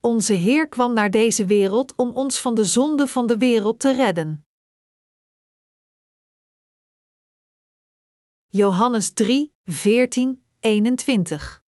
[0.00, 3.92] Onze Heer kwam naar deze wereld om ons van de zonde van de wereld te
[3.92, 4.46] redden.
[8.46, 11.62] Johannes 3, 14, 21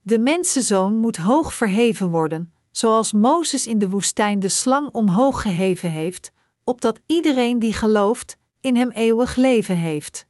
[0.00, 5.90] De mensenzoon moet hoog verheven worden, zoals Mozes in de woestijn de slang omhoog geheven
[5.90, 6.32] heeft,
[6.64, 10.26] opdat iedereen die gelooft, in hem eeuwig leven heeft.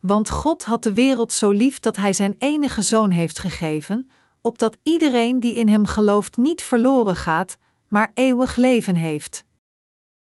[0.00, 4.76] Want God had de wereld zo lief dat Hij zijn enige zoon heeft gegeven, opdat
[4.82, 9.44] iedereen die in Hem gelooft niet verloren gaat, maar eeuwig leven heeft.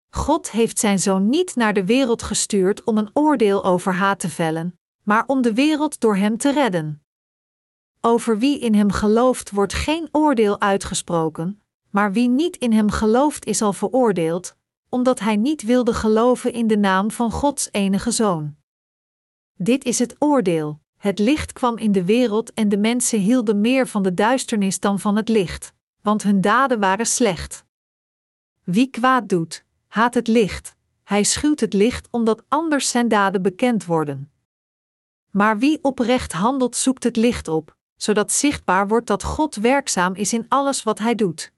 [0.10, 4.30] God heeft Zijn zoon niet naar de wereld gestuurd om een oordeel over haar te
[4.30, 7.02] vellen, maar om de wereld door Hem te redden.
[8.02, 13.46] Over wie in Hem gelooft wordt geen oordeel uitgesproken, maar wie niet in Hem gelooft
[13.46, 14.56] is al veroordeeld,
[14.90, 18.56] omdat hij niet wilde geloven in de naam van Gods enige zoon.
[19.58, 23.88] Dit is het oordeel: het licht kwam in de wereld en de mensen hielden meer
[23.88, 27.66] van de duisternis dan van het licht, want hun daden waren slecht.
[28.64, 33.86] Wie kwaad doet, haat het licht, hij schuwt het licht omdat anders zijn daden bekend
[33.86, 34.32] worden.
[35.32, 40.34] Maar wie oprecht handelt, zoekt het licht op, zodat zichtbaar wordt dat God werkzaam is
[40.34, 41.54] in alles wat hij doet.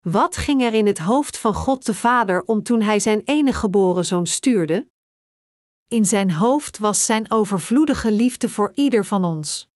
[0.00, 3.58] Wat ging er in het hoofd van God de Vader om toen hij zijn enige
[3.58, 4.90] geboren zoon stuurde?
[5.92, 9.68] In zijn hoofd was zijn overvloedige liefde voor ieder van ons.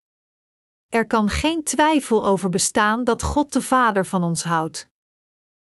[0.88, 4.88] Er kan geen twijfel over bestaan dat God de Vader van ons houdt.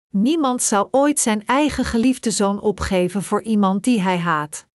[0.09, 4.67] Niemand zou ooit zijn eigen geliefde zoon opgeven voor iemand die hij haat.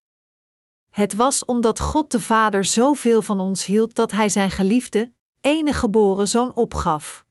[0.90, 5.78] Het was omdat God de Vader zoveel van ons hield dat hij zijn geliefde, enige
[5.78, 7.24] geboren zoon opgaf.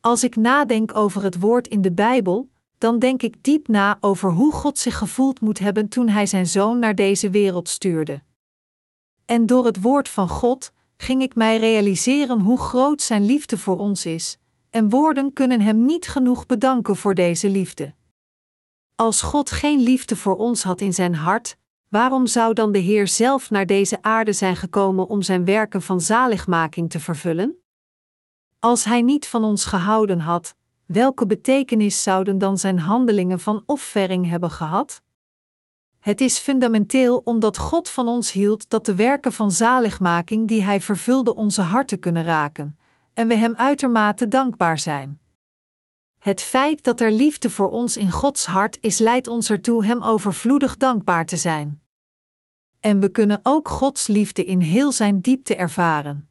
[0.00, 4.30] Als ik nadenk over het woord in de Bijbel, dan denk ik diep na over
[4.30, 8.22] hoe God zich gevoeld moet hebben toen Hij Zijn Zoon naar deze wereld stuurde.
[9.24, 13.78] En door het woord van God ging ik mij realiseren hoe groot Zijn liefde voor
[13.78, 14.38] ons is,
[14.70, 17.94] en woorden kunnen Hem niet genoeg bedanken voor deze liefde.
[18.94, 21.56] Als God geen liefde voor ons had in Zijn hart,
[21.88, 26.00] waarom zou dan de Heer zelf naar deze aarde zijn gekomen om Zijn werken van
[26.00, 27.62] zaligmaking te vervullen?
[28.58, 30.54] Als Hij niet van ons gehouden had,
[30.88, 35.02] welke betekenis zouden dan Zijn handelingen van offering hebben gehad?
[35.98, 40.80] Het is fundamenteel omdat God van ons hield dat de werken van zaligmaking die Hij
[40.80, 42.78] vervulde onze harten kunnen raken,
[43.14, 45.20] en we Hem uitermate dankbaar zijn.
[46.18, 50.02] Het feit dat er liefde voor ons in Gods hart is, leidt ons ertoe Hem
[50.02, 51.82] overvloedig dankbaar te zijn.
[52.80, 56.27] En we kunnen ook Gods liefde in heel Zijn diepte ervaren.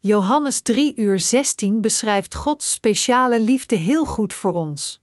[0.00, 5.00] Johannes 3 uur 16 beschrijft Gods speciale liefde heel goed voor ons.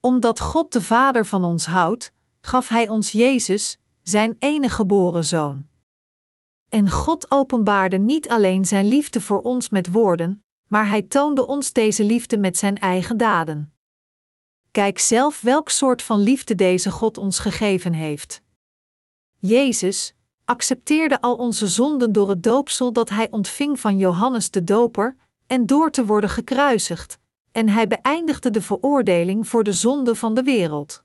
[0.00, 5.66] Omdat God de Vader van ons houdt, gaf Hij ons Jezus, Zijn enige geboren Zoon.
[6.68, 11.72] En God openbaarde niet alleen Zijn liefde voor ons met woorden, maar Hij toonde ons
[11.72, 13.74] deze liefde met Zijn eigen daden.
[14.70, 18.42] Kijk zelf welk soort van liefde deze God ons gegeven heeft.
[19.38, 20.14] Jezus,
[20.50, 25.16] accepteerde al onze zonden door het doopsel dat hij ontving van Johannes de Doper,
[25.46, 27.18] en door te worden gekruisigd,
[27.52, 31.04] en hij beëindigde de veroordeling voor de zonde van de wereld.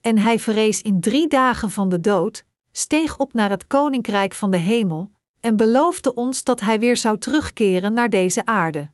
[0.00, 4.50] En hij verrees in drie dagen van de dood, steeg op naar het koninkrijk van
[4.50, 5.10] de hemel,
[5.40, 8.90] en beloofde ons dat hij weer zou terugkeren naar deze aarde.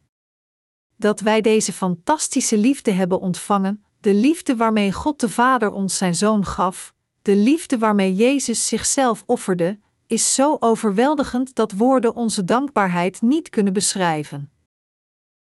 [0.97, 6.15] Dat wij deze fantastische liefde hebben ontvangen, de liefde waarmee God de Vader ons zijn
[6.15, 6.95] zoon gaf,
[7.25, 13.73] de liefde waarmee Jezus zichzelf offerde, is zo overweldigend dat woorden onze dankbaarheid niet kunnen
[13.73, 14.51] beschrijven.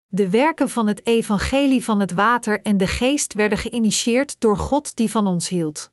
[0.06, 4.96] De werken van het evangelie van het water en de geest werden geïnitieerd door God
[4.96, 5.90] die van ons hield.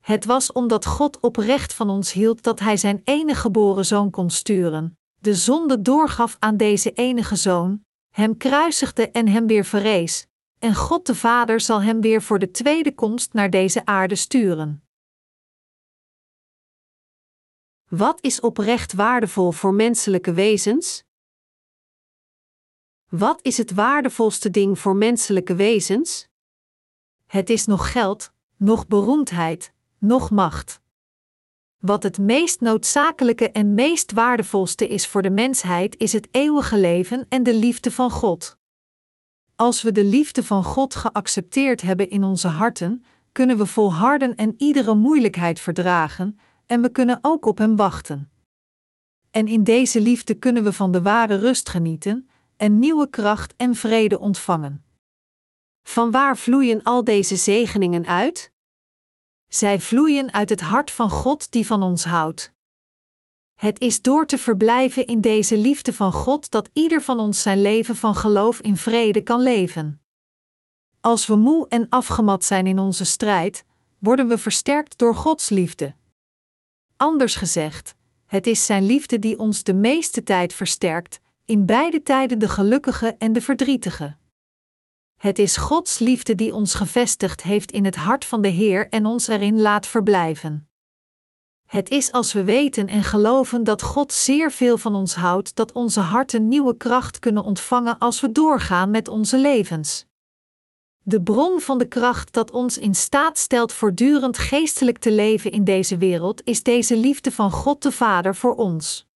[0.00, 4.30] Het was omdat God oprecht van ons hield dat Hij zijn enige geboren zoon kon
[4.30, 10.26] sturen, de zonde doorgaf aan deze enige zoon, hem kruisigde en hem weer verrees,
[10.60, 14.84] en God de Vader zal hem weer voor de tweede komst naar deze aarde sturen.
[17.88, 21.04] Wat is oprecht waardevol voor menselijke wezens?
[23.08, 26.28] Wat is het waardevolste ding voor menselijke wezens?
[27.26, 30.80] Het is nog geld, nog beroemdheid, nog macht.
[31.78, 37.26] Wat het meest noodzakelijke en meest waardevolste is voor de mensheid, is het eeuwige leven
[37.28, 38.59] en de liefde van God.
[39.60, 44.54] Als we de liefde van God geaccepteerd hebben in onze harten, kunnen we volharden en
[44.58, 48.30] iedere moeilijkheid verdragen, en we kunnen ook op Hem wachten.
[49.30, 53.74] En in deze liefde kunnen we van de ware rust genieten en nieuwe kracht en
[53.74, 54.84] vrede ontvangen.
[55.82, 58.52] Van waar vloeien al deze zegeningen uit?
[59.48, 62.52] Zij vloeien uit het hart van God die van ons houdt.
[63.60, 67.62] Het is door te verblijven in deze liefde van God dat ieder van ons zijn
[67.62, 70.00] leven van geloof in vrede kan leven.
[71.00, 73.64] Als we moe en afgemat zijn in onze strijd,
[73.98, 75.94] worden we versterkt door Gods liefde.
[76.96, 77.94] Anders gezegd,
[78.26, 83.16] het is Zijn liefde die ons de meeste tijd versterkt, in beide tijden de gelukkige
[83.18, 84.16] en de verdrietige.
[85.16, 89.06] Het is Gods liefde die ons gevestigd heeft in het hart van de Heer en
[89.06, 90.69] ons erin laat verblijven.
[91.70, 95.72] Het is als we weten en geloven dat God zeer veel van ons houdt, dat
[95.72, 100.06] onze harten nieuwe kracht kunnen ontvangen als we doorgaan met onze levens.
[101.02, 105.64] De bron van de kracht dat ons in staat stelt voortdurend geestelijk te leven in
[105.64, 109.06] deze wereld is deze liefde van God de Vader voor ons.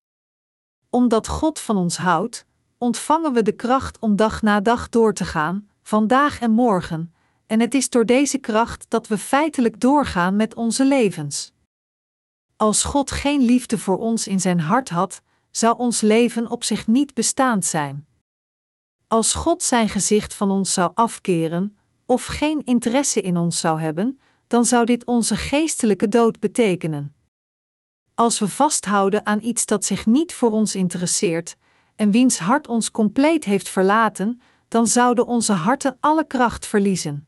[0.90, 2.46] Omdat God van ons houdt,
[2.78, 7.14] ontvangen we de kracht om dag na dag door te gaan, vandaag en morgen,
[7.46, 11.53] en het is door deze kracht dat we feitelijk doorgaan met onze levens.
[12.56, 16.86] Als God geen liefde voor ons in zijn hart had, zou ons leven op zich
[16.86, 18.06] niet bestaand zijn.
[19.08, 24.20] Als God zijn gezicht van ons zou afkeren, of geen interesse in ons zou hebben,
[24.46, 27.14] dan zou dit onze geestelijke dood betekenen.
[28.14, 31.56] Als we vasthouden aan iets dat zich niet voor ons interesseert,
[31.96, 37.26] en wiens hart ons compleet heeft verlaten, dan zouden onze harten alle kracht verliezen.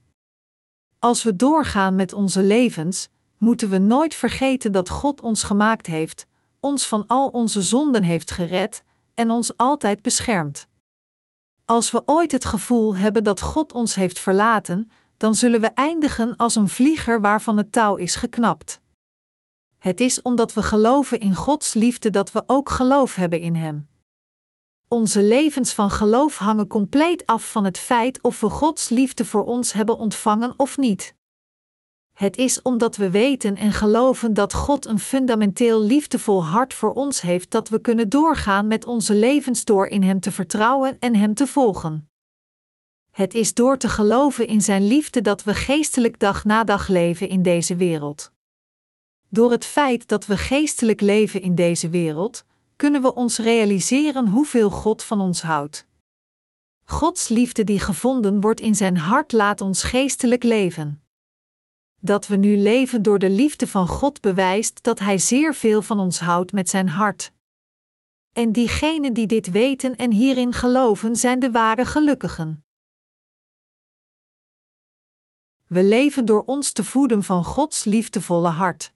[0.99, 3.09] Als we doorgaan met onze levens,
[3.39, 6.27] moeten we nooit vergeten dat God ons gemaakt heeft,
[6.61, 8.83] ons van al onze zonden heeft gered
[9.15, 10.69] en ons altijd beschermt.
[11.65, 16.37] Als we ooit het gevoel hebben dat God ons heeft verlaten, dan zullen we eindigen
[16.37, 18.81] als een vlieger waarvan het touw is geknapt.
[19.79, 23.89] Het is omdat we geloven in Gods liefde dat we ook geloof hebben in Hem.
[24.89, 29.45] Onze levens van geloof hangen compleet af van het feit of we Gods liefde voor
[29.45, 31.16] ons hebben ontvangen of niet.
[32.17, 37.21] Het is omdat we weten en geloven dat God een fundamenteel liefdevol hart voor ons
[37.21, 41.35] heeft dat we kunnen doorgaan met onze levens door in Hem te vertrouwen en Hem
[41.35, 42.09] te volgen.
[43.11, 47.29] Het is door te geloven in Zijn liefde dat we geestelijk dag na dag leven
[47.29, 48.33] in deze wereld.
[49.29, 52.45] Door het feit dat we geestelijk leven in deze wereld,
[52.77, 55.87] kunnen we ons realiseren hoeveel God van ons houdt.
[56.85, 61.01] Gods liefde die gevonden wordt in Zijn hart laat ons geestelijk leven
[62.07, 66.01] dat we nu leven door de liefde van God bewijst dat Hij zeer veel van
[66.01, 67.33] ons houdt met zijn hart.
[68.33, 72.65] En diegenen die dit weten en hierin geloven zijn de ware gelukkigen.
[75.67, 78.93] We leven door ons te voeden van Gods liefdevolle hart.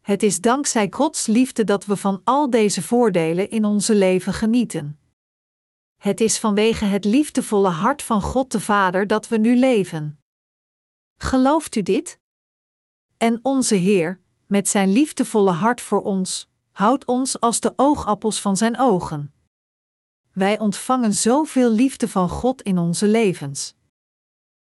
[0.00, 5.00] Het is dankzij Gods liefde dat we van al deze voordelen in onze leven genieten.
[5.96, 10.21] Het is vanwege het liefdevolle hart van God de Vader dat we nu leven.
[11.22, 12.18] Gelooft u dit?
[13.16, 18.56] En onze Heer, met zijn liefdevolle hart voor ons, houdt ons als de oogappels van
[18.56, 19.32] zijn ogen.
[20.32, 23.74] Wij ontvangen zoveel liefde van God in onze levens.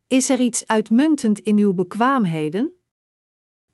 [0.07, 2.74] Is er iets uitmuntend in uw bekwaamheden?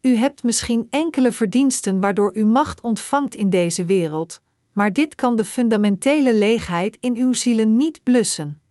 [0.01, 4.41] U hebt misschien enkele verdiensten waardoor u macht ontvangt in deze wereld,
[4.71, 8.61] maar dit kan de fundamentele leegheid in uw zielen niet blussen.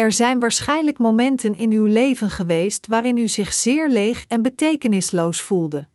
[0.00, 5.40] Er zijn waarschijnlijk momenten in uw leven geweest waarin u zich zeer leeg en betekenisloos
[5.40, 5.88] voelde.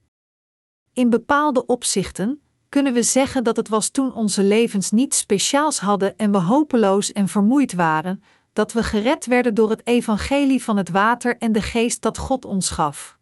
[0.94, 6.18] In bepaalde opzichten kunnen we zeggen dat het was toen onze levens niets speciaals hadden
[6.18, 10.90] en we hopeloos en vermoeid waren, dat we gered werden door het evangelie van het
[10.90, 13.18] water en de geest dat God ons gaf.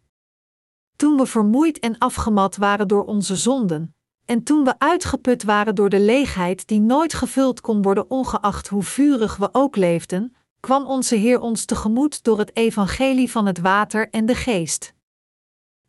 [0.96, 5.88] Toen we vermoeid en afgemat waren door onze zonden, en toen we uitgeput waren door
[5.88, 11.14] de leegheid die nooit gevuld kon worden, ongeacht hoe vurig we ook leefden, kwam onze
[11.14, 14.94] Heer ons tegemoet door het evangelie van het water en de geest.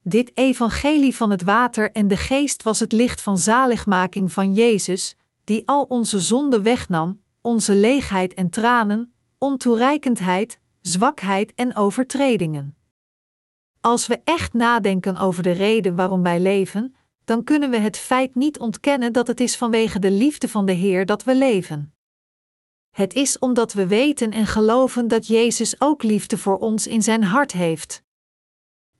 [0.01, 5.15] Dit evangelie van het water en de geest was het licht van zaligmaking van Jezus,
[5.43, 12.75] die al onze zonden wegnam, onze leegheid en tranen, ontoereikendheid, zwakheid en overtredingen.
[13.81, 18.35] Als we echt nadenken over de reden waarom wij leven, dan kunnen we het feit
[18.35, 21.94] niet ontkennen dat het is vanwege de liefde van de Heer dat we leven.
[22.95, 27.23] Het is omdat we weten en geloven dat Jezus ook liefde voor ons in zijn
[27.23, 28.03] hart heeft.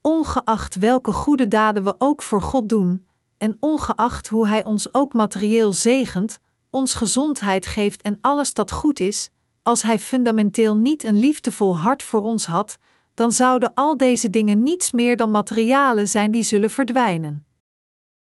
[0.02, 5.14] Ongeacht welke goede daden we ook voor God doen, en ongeacht hoe Hij ons ook
[5.14, 9.30] materieel zegent, ons gezondheid geeft en alles dat goed is,
[9.64, 12.78] als Hij fundamenteel niet een liefdevol hart voor ons had,
[13.14, 17.46] dan zouden al deze dingen niets meer dan materialen zijn die zullen verdwijnen.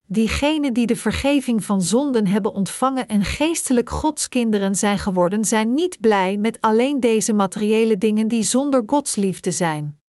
[0.10, 6.00] Diegenen die de vergeving van zonden hebben ontvangen en geestelijk Godskinderen zijn geworden, zijn niet
[6.00, 10.02] blij met alleen deze materiële dingen die zonder Gods liefde zijn.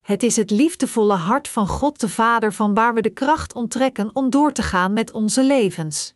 [0.00, 4.10] Het is het liefdevolle hart van God de Vader van waar we de kracht onttrekken
[4.12, 6.14] om door te gaan met onze levens.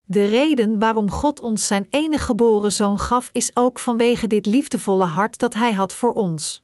[0.00, 5.04] De reden waarom God ons zijn enige geboren zoon gaf is ook vanwege dit liefdevolle
[5.04, 6.62] hart dat Hij had voor ons.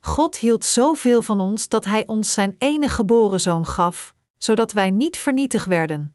[0.00, 4.90] God hield zoveel van ons dat Hij ons zijn enige geboren zoon gaf, zodat wij
[4.90, 6.14] niet vernietigd werden.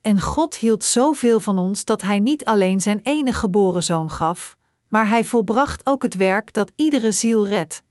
[0.00, 4.56] En God hield zoveel van ons dat Hij niet alleen zijn enige geboren zoon gaf,
[4.88, 7.82] maar Hij volbracht ook het werk dat iedere ziel redt.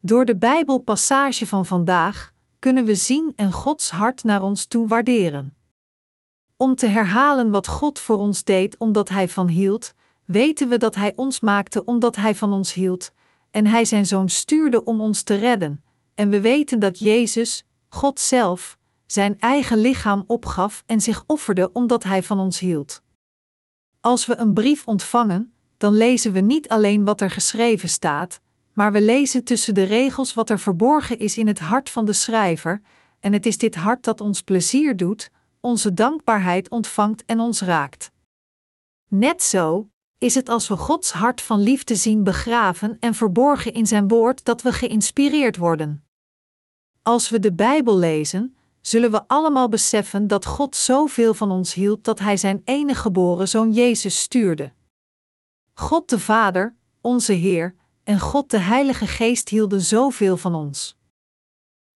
[0.00, 5.56] Door de Bijbelpassage van vandaag kunnen we zien en Gods hart naar ons toe waarderen.
[6.56, 10.94] Om te herhalen wat God voor ons deed omdat Hij van hield, weten we dat
[10.94, 13.12] Hij ons maakte omdat Hij van ons hield,
[13.50, 18.20] en Hij zijn Zoon stuurde om ons te redden, en we weten dat Jezus, God
[18.20, 23.02] zelf, zijn eigen lichaam opgaf en zich offerde omdat Hij van ons hield.
[24.00, 28.40] Als we een brief ontvangen, dan lezen we niet alleen wat er geschreven staat,
[28.72, 32.12] maar we lezen tussen de regels wat er verborgen is in het hart van de
[32.12, 32.82] schrijver,
[33.20, 35.30] en het is dit hart dat ons plezier doet,
[35.60, 38.10] onze dankbaarheid ontvangt en ons raakt.
[39.08, 43.86] Net zo is het als we Gods hart van liefde zien begraven en verborgen in
[43.86, 46.07] Zijn woord dat we geïnspireerd worden.
[47.08, 52.04] Als we de Bijbel lezen, zullen we allemaal beseffen dat God zoveel van ons hield
[52.04, 54.72] dat Hij Zijn enige geboren Zoon Jezus stuurde.
[55.74, 57.74] God de Vader, onze Heer,
[58.04, 60.96] en God de Heilige Geest hielden zoveel van ons.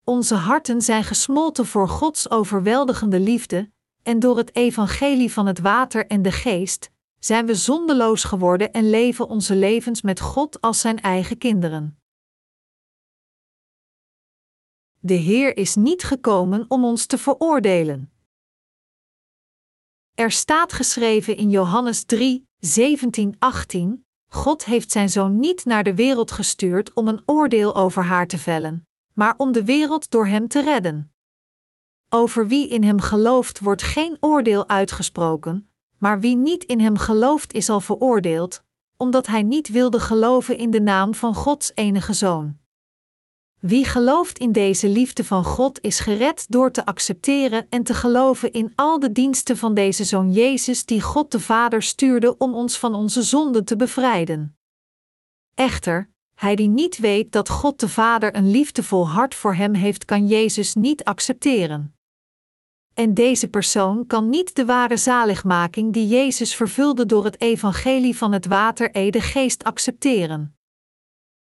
[0.03, 3.71] Onze harten zijn gesmolten voor Gods overweldigende liefde,
[4.03, 8.89] en door het evangelie van het water en de geest zijn we zondeloos geworden en
[8.89, 12.00] leven onze levens met God als zijn eigen kinderen.
[15.03, 18.11] De Heer is niet gekomen om ons te veroordelen.
[20.13, 25.95] Er staat geschreven in Johannes 3, 17, 18: God heeft zijn zoon niet naar de
[25.95, 30.47] wereld gestuurd om een oordeel over haar te vellen, maar om de wereld door hem
[30.47, 31.13] te redden.
[32.09, 37.53] Over wie in hem gelooft wordt geen oordeel uitgesproken, maar wie niet in hem gelooft
[37.53, 38.63] is al veroordeeld,
[38.97, 42.60] omdat hij niet wilde geloven in de naam van Gods enige zoon.
[43.61, 48.51] Wie gelooft in deze liefde van God is gered door te accepteren en te geloven
[48.51, 52.77] in al de diensten van deze Zoon Jezus die God de Vader stuurde om ons
[52.77, 54.57] van onze zonden te bevrijden.
[55.53, 60.05] Echter, hij die niet weet dat God de Vader een liefdevol hart voor hem heeft,
[60.05, 61.95] kan Jezus niet accepteren.
[62.93, 68.31] En deze persoon kan niet de ware zaligmaking die Jezus vervulde door het evangelie van
[68.31, 70.55] het water Ede Geest accepteren.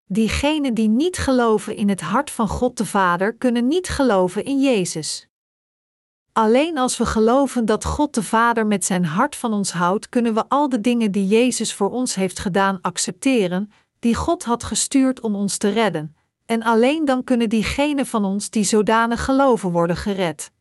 [0.09, 4.61] Diegenen die niet geloven in het hart van God de Vader kunnen niet geloven in
[4.61, 5.29] Jezus.
[6.33, 10.35] Alleen als we geloven dat God de Vader met zijn hart van ons houdt, kunnen
[10.35, 15.21] we al de dingen die Jezus voor ons heeft gedaan accepteren, die God had gestuurd
[15.21, 19.97] om ons te redden, en alleen dan kunnen diegenen van ons die zodanig geloven worden
[19.97, 20.53] gered.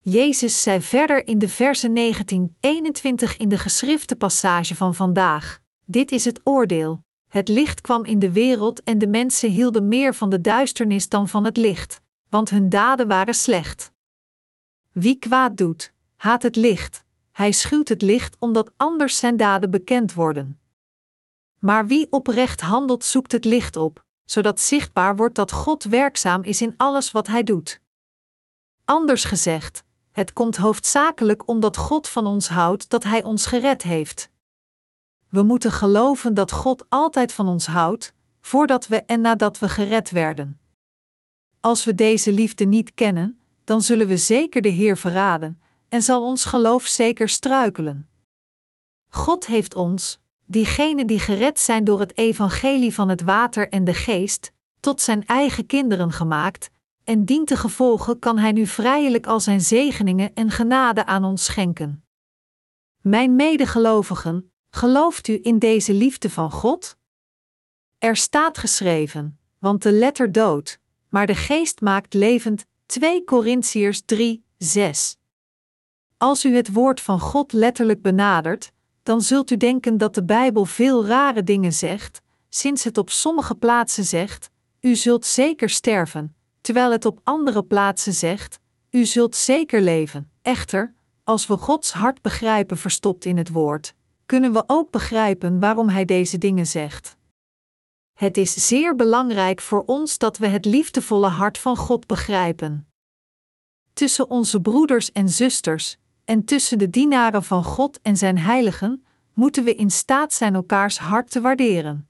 [0.00, 6.24] Jezus zei verder in de versen 19-21 in de geschrifte passage van vandaag: Dit is
[6.24, 7.02] het oordeel.
[7.30, 11.28] Het licht kwam in de wereld en de mensen hielden meer van de duisternis dan
[11.28, 13.92] van het licht, want hun daden waren slecht.
[14.92, 20.14] Wie kwaad doet, haat het licht, hij schuwt het licht omdat anders zijn daden bekend
[20.14, 20.60] worden.
[21.58, 26.62] Maar wie oprecht handelt, zoekt het licht op, zodat zichtbaar wordt dat God werkzaam is
[26.62, 27.80] in alles wat hij doet.
[28.84, 34.30] Anders gezegd, het komt hoofdzakelijk omdat God van ons houdt dat Hij ons gered heeft.
[35.30, 40.10] We moeten geloven dat God altijd van ons houdt, voordat we en nadat we gered
[40.10, 40.60] werden.
[41.60, 46.22] Als we deze liefde niet kennen, dan zullen we zeker de Heer verraden en zal
[46.22, 48.08] ons geloof zeker struikelen.
[49.08, 53.94] God heeft ons, diegenen die gered zijn door het evangelie van het water en de
[53.94, 56.70] geest, tot zijn eigen kinderen gemaakt,
[57.04, 61.44] en dient te gevolgen kan Hij nu vrijelijk al Zijn zegeningen en genade aan ons
[61.44, 62.04] schenken.
[63.00, 66.96] Mijn medegelovigen, gelooft u in deze liefde van God?
[67.98, 72.66] Er staat geschreven, want de letter doodt, maar de geest maakt levend.
[72.86, 75.16] 2 Korintiërs 3, 6.
[76.16, 78.72] Als u het woord van God letterlijk benadert,
[79.02, 83.54] dan zult u denken dat de Bijbel veel rare dingen zegt, sinds het op sommige
[83.54, 84.50] plaatsen zegt:
[84.80, 88.58] U zult zeker sterven, terwijl het op andere plaatsen zegt:
[88.90, 90.30] U zult zeker leven.
[90.42, 93.94] Echter, als we Gods hart begrijpen verstopt in het woord,
[94.30, 97.16] kunnen we ook begrijpen waarom Hij deze dingen zegt.
[98.18, 102.88] Het is zeer belangrijk voor ons dat we het liefdevolle hart van God begrijpen.
[103.92, 109.64] Tussen onze broeders en zusters, en tussen de dienaren van God en zijn heiligen, moeten
[109.64, 112.08] we in staat zijn elkaars hart te waarderen.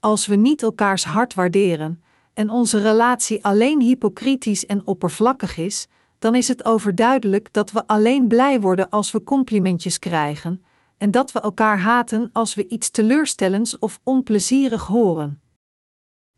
[0.00, 2.02] Als we niet elkaars hart waarderen
[2.34, 5.86] en onze relatie alleen hypocritisch en oppervlakkig is,
[6.18, 10.62] dan is het overduidelijk dat we alleen blij worden als we complimentjes krijgen
[11.02, 15.42] en dat we elkaar haten als we iets teleurstellends of onplezierig horen.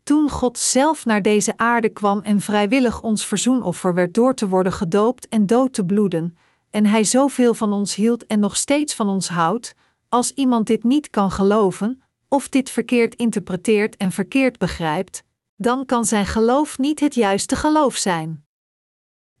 [0.03, 4.71] Toen God zelf naar deze aarde kwam en vrijwillig ons verzoenoffer werd door te worden
[4.71, 6.37] gedoopt en dood te bloeden,
[6.69, 9.75] en Hij zoveel van ons hield en nog steeds van ons houdt,
[10.09, 15.23] als iemand dit niet kan geloven, of dit verkeerd interpreteert en verkeerd begrijpt,
[15.55, 18.45] dan kan zijn geloof niet het juiste geloof zijn.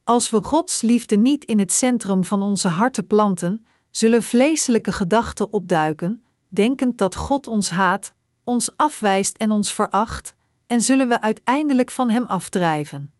[0.03, 5.53] Als we Gods liefde niet in het centrum van onze harten planten, zullen vleeselijke gedachten
[5.53, 10.35] opduiken, denkend dat God ons haat, ons afwijst en ons veracht,
[10.67, 13.13] en zullen we uiteindelijk van Hem afdrijven.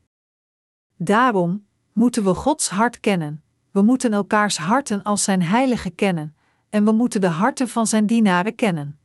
[0.98, 6.36] Daarom moeten we Gods hart kennen, we moeten elkaars harten als Zijn heilige kennen,
[6.70, 9.00] en we moeten de harten van Zijn dienaren kennen.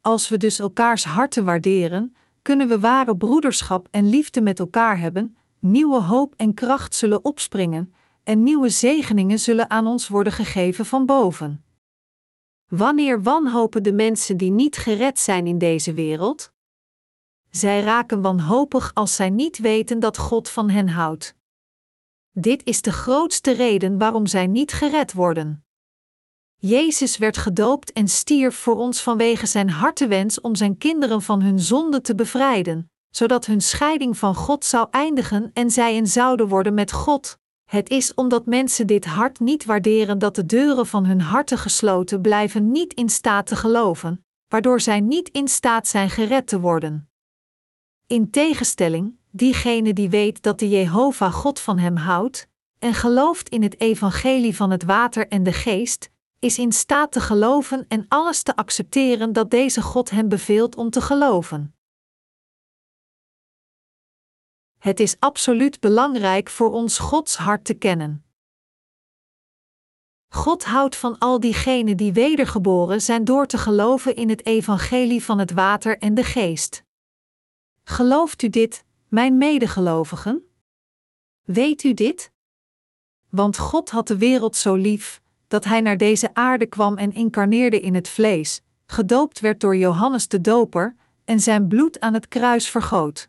[0.00, 5.36] Als we dus elkaars harten waarderen, kunnen we ware broederschap en liefde met elkaar hebben,
[5.58, 7.92] nieuwe hoop en kracht zullen opspringen,
[8.28, 11.64] en nieuwe zegeningen zullen aan ons worden gegeven van boven.
[12.66, 16.52] Wanneer wanhopen de mensen die niet gered zijn in deze wereld?
[17.50, 21.34] Zij raken wanhopig als zij niet weten dat God van hen houdt.
[22.32, 25.64] Dit is de grootste reden waarom zij niet gered worden.
[26.56, 31.60] Jezus werd gedoopt en stierf voor ons vanwege zijn hartewens om zijn kinderen van hun
[31.60, 36.74] zonde te bevrijden, zodat hun scheiding van God zou eindigen en zij een zouden worden
[36.74, 37.38] met God.
[37.68, 42.20] Het is omdat mensen dit hart niet waarderen dat de deuren van hun harten gesloten
[42.20, 47.10] blijven niet in staat te geloven, waardoor zij niet in staat zijn gered te worden.
[48.06, 52.48] In tegenstelling, diegene die weet dat de Jehovah God van hem houdt
[52.78, 57.20] en gelooft in het evangelie van het water en de geest, is in staat te
[57.20, 61.77] geloven en alles te accepteren dat deze God hem beveelt om te geloven.
[64.78, 68.24] Het is absoluut belangrijk voor ons Gods hart te kennen.
[70.28, 75.38] God houdt van al diegenen die wedergeboren zijn door te geloven in het evangelie van
[75.38, 76.84] het water en de geest.
[77.84, 80.42] Gelooft u dit, mijn medegelovigen?
[81.42, 82.32] Weet u dit?
[83.28, 87.80] Want God had de wereld zo lief, dat Hij naar deze aarde kwam en incarneerde
[87.80, 92.68] in het vlees, gedoopt werd door Johannes de Doper en zijn bloed aan het kruis
[92.68, 93.28] vergoot.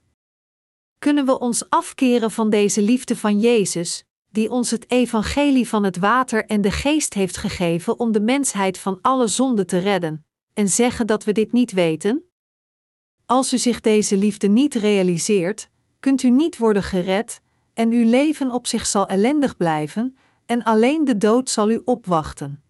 [0.99, 5.97] Kunnen we ons afkeren van deze liefde van Jezus, die ons het evangelie van het
[5.97, 10.67] water en de geest heeft gegeven om de mensheid van alle zonde te redden, en
[10.67, 12.23] zeggen dat we dit niet weten?
[13.25, 17.41] Als u zich deze liefde niet realiseert, kunt u niet worden gered,
[17.73, 22.63] en uw leven op zich zal ellendig blijven, en alleen de dood zal u opwachten.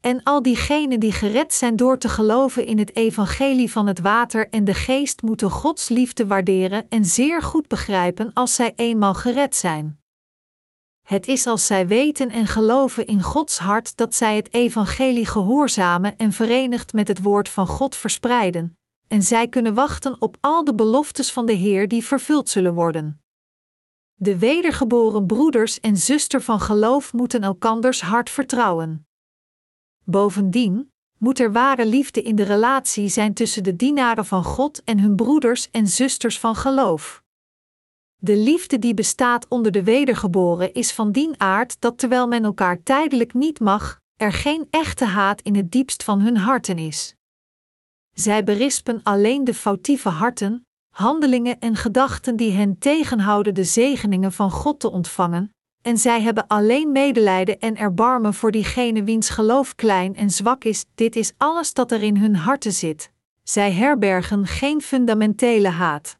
[0.00, 4.48] En al diegenen die gered zijn door te geloven in het evangelie van het water
[4.48, 9.56] en de geest moeten Gods liefde waarderen en zeer goed begrijpen als zij eenmaal gered
[9.56, 10.00] zijn.
[11.02, 16.16] Het is als zij weten en geloven in Gods hart dat zij het evangelie gehoorzamen
[16.16, 20.74] en verenigd met het woord van God verspreiden, en zij kunnen wachten op al de
[20.74, 23.22] beloftes van de Heer die vervuld zullen worden.
[24.14, 29.07] De wedergeboren broeders en zuster van geloof moeten elkanders hart vertrouwen.
[30.10, 35.00] Bovendien moet er ware liefde in de relatie zijn tussen de dienaren van God en
[35.00, 37.22] hun broeders en zusters van geloof.
[38.16, 42.82] De liefde die bestaat onder de wedergeboren is van dien aard dat terwijl men elkaar
[42.82, 47.14] tijdelijk niet mag, er geen echte haat in het diepst van hun harten is.
[48.14, 54.50] Zij berispen alleen de foutieve harten, handelingen en gedachten die hen tegenhouden de zegeningen van
[54.50, 55.52] God te ontvangen,
[55.88, 60.84] en zij hebben alleen medelijden en erbarmen voor diegene wiens geloof klein en zwak is,
[60.94, 63.12] dit is alles dat er in hun harten zit.
[63.42, 66.18] Zij herbergen geen fundamentele haat.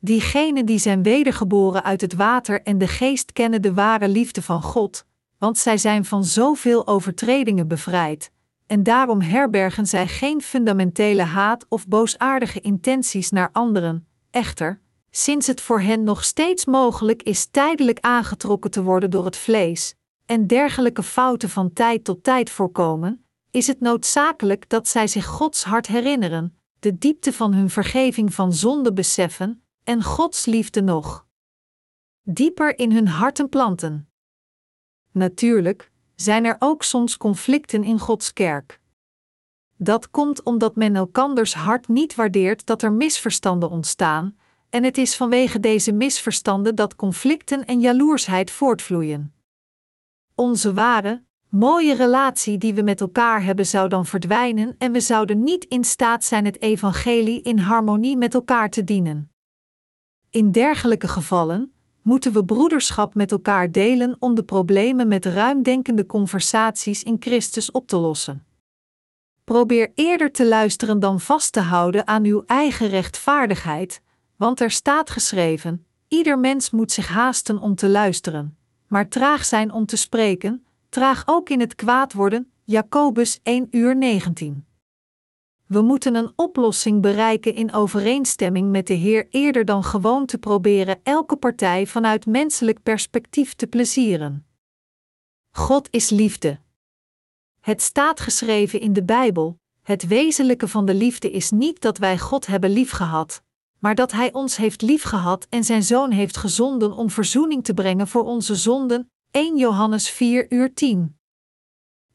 [0.00, 4.62] Diegenen die zijn wedergeboren uit het water en de geest kennen de ware liefde van
[4.62, 5.04] God,
[5.38, 8.30] want zij zijn van zoveel overtredingen bevrijd,
[8.66, 14.06] en daarom herbergen zij geen fundamentele haat of boosaardige intenties naar anderen.
[14.30, 14.80] Echter,
[15.16, 19.94] sinds het voor hen nog steeds mogelijk is tijdelijk aangetrokken te worden door het vlees,
[20.26, 25.64] en dergelijke fouten van tijd tot tijd voorkomen, is het noodzakelijk dat zij zich Gods
[25.64, 31.26] hart herinneren, de diepte van hun vergeving van zonde beseffen en Gods liefde nog
[32.22, 34.08] dieper in hun harten planten.
[35.12, 38.80] Natuurlijk, zijn er ook soms conflicten in Gods kerk.
[39.76, 44.36] Dat komt omdat men elkanders hart niet waardeert dat er misverstanden ontstaan,
[44.76, 49.34] en het is vanwege deze misverstanden dat conflicten en jaloersheid voortvloeien.
[50.34, 55.42] Onze ware, mooie relatie die we met elkaar hebben zou dan verdwijnen en we zouden
[55.42, 59.30] niet in staat zijn het evangelie in harmonie met elkaar te dienen.
[60.30, 67.02] In dergelijke gevallen moeten we broederschap met elkaar delen om de problemen met ruimdenkende conversaties
[67.02, 68.46] in Christus op te lossen.
[69.44, 74.04] Probeer eerder te luisteren dan vast te houden aan uw eigen rechtvaardigheid,
[74.36, 79.72] want er staat geschreven: ieder mens moet zich haasten om te luisteren, maar traag zijn
[79.72, 82.50] om te spreken, traag ook in het kwaad worden.
[82.64, 84.66] Jacobus 1 uur 19.
[85.66, 91.00] We moeten een oplossing bereiken in overeenstemming met de Heer eerder dan gewoon te proberen
[91.02, 94.46] elke partij vanuit menselijk perspectief te plezieren.
[95.50, 96.58] God is liefde.
[97.60, 102.18] Het staat geschreven in de Bijbel: het wezenlijke van de liefde is niet dat wij
[102.18, 103.42] God hebben liefgehad,
[103.78, 108.08] maar dat Hij ons heeft liefgehad en Zijn Zoon heeft gezonden om verzoening te brengen
[108.08, 109.10] voor onze zonden.
[109.30, 111.18] 1 Johannes 4 uur 10.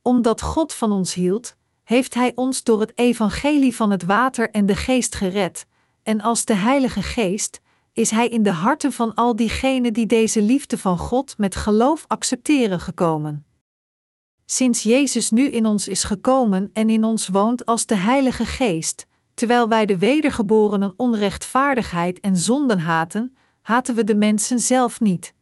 [0.02, 4.66] Omdat God van ons hield, heeft Hij ons door het evangelie van het water en
[4.66, 5.66] de geest gered,
[6.04, 7.62] en als de Heilige Geest
[7.94, 12.06] is Hij in de harten van al diegenen die deze liefde van God met geloof
[12.08, 13.46] accepteren gekomen.
[14.46, 19.08] Sinds Jezus nu in ons is gekomen en in ons woont als de Heilige Geest,
[19.34, 25.34] terwijl wij de wedergeborenen onrechtvaardigheid en zonden haten, haten we de mensen zelf niet.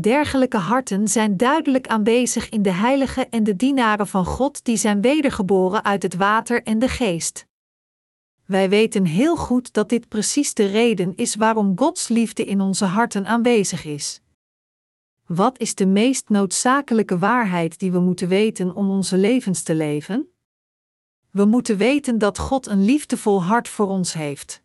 [0.00, 5.00] Dergelijke harten zijn duidelijk aanwezig in de heiligen en de dienaren van God die zijn
[5.00, 7.46] wedergeboren uit het water en de geest.
[8.46, 12.84] Wij weten heel goed dat dit precies de reden is waarom Gods liefde in onze
[12.84, 14.20] harten aanwezig is.
[15.26, 20.31] Wat is de meest noodzakelijke waarheid die we moeten weten om onze levens te leven?
[21.32, 24.62] We moeten weten dat God een liefdevol hart voor ons heeft.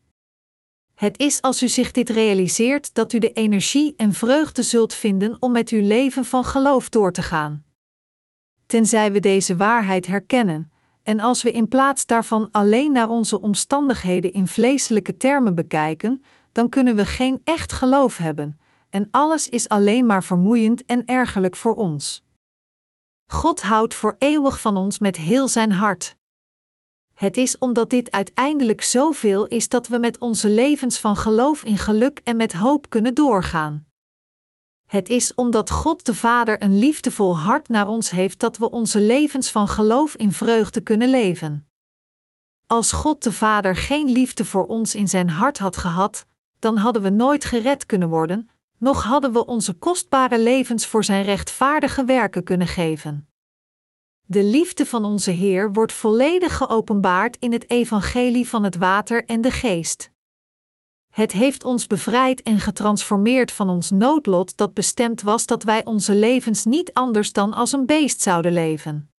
[0.96, 5.38] Het is als u zich dit realiseert dat u de energie en vreugde zult vinden
[5.40, 7.66] om met uw leven van geloof door te gaan.
[8.66, 10.72] Tenzij we deze waarheid herkennen,
[11.04, 16.70] en als we in plaats daarvan alleen naar onze omstandigheden in vleeselijke termen bekijken, dan
[16.70, 21.76] kunnen we geen echt geloof hebben, en alles is alleen maar vermoeiend en ergerlijk voor
[21.76, 22.24] ons.
[23.32, 26.17] God houdt voor eeuwig van ons met heel zijn hart.
[27.18, 31.78] Het is omdat dit uiteindelijk zoveel is dat we met onze levens van geloof in
[31.78, 33.86] geluk en met hoop kunnen doorgaan.
[34.86, 39.00] Het is omdat God de Vader een liefdevol hart naar ons heeft dat we onze
[39.00, 41.68] levens van geloof in vreugde kunnen leven.
[42.68, 46.26] Als God de Vader geen liefde voor ons in zijn hart had gehad,
[46.60, 51.24] dan hadden we nooit gered kunnen worden, noch hadden we onze kostbare levens voor zijn
[51.24, 53.28] rechtvaardige werken kunnen geven.
[54.30, 59.42] De liefde van onze Heer wordt volledig geopenbaard in het evangelie van het water en
[59.42, 60.12] de geest.
[61.10, 66.16] Het heeft ons bevrijd en getransformeerd van ons noodlot dat bestemd was dat wij onze
[66.16, 69.12] levens niet anders dan als een beest zouden leven.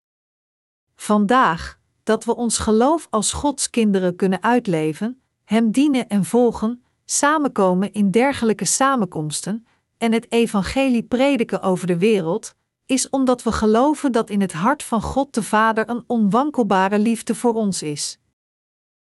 [0.94, 7.92] Vandaag, dat we ons geloof als Gods kinderen kunnen uitleven, Hem dienen en volgen, samenkomen
[7.92, 9.66] in dergelijke samenkomsten
[9.98, 12.54] en het evangelie prediken over de wereld,
[12.88, 17.34] is omdat we geloven dat in het hart van God de Vader een onwankelbare liefde
[17.34, 18.18] voor ons is.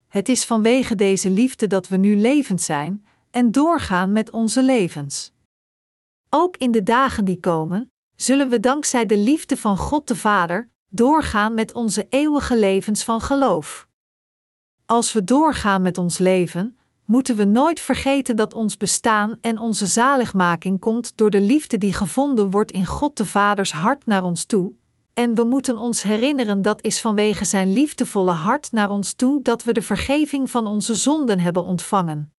[0.07, 5.31] Het is vanwege deze liefde dat we nu levend zijn en doorgaan met onze levens.
[6.29, 10.69] Ook in de dagen die komen, zullen we dankzij de liefde van God de Vader
[10.89, 13.87] doorgaan met onze eeuwige levens van geloof.
[14.85, 16.78] Als we doorgaan met ons leven,
[17.09, 21.93] moeten we nooit vergeten dat ons bestaan en onze zaligmaking komt door de liefde die
[21.93, 24.73] gevonden wordt in God de Vaders hart naar ons toe,
[25.13, 29.63] en we moeten ons herinneren dat is vanwege Zijn liefdevolle hart naar ons toe dat
[29.63, 32.33] we de vergeving van onze zonden hebben ontvangen.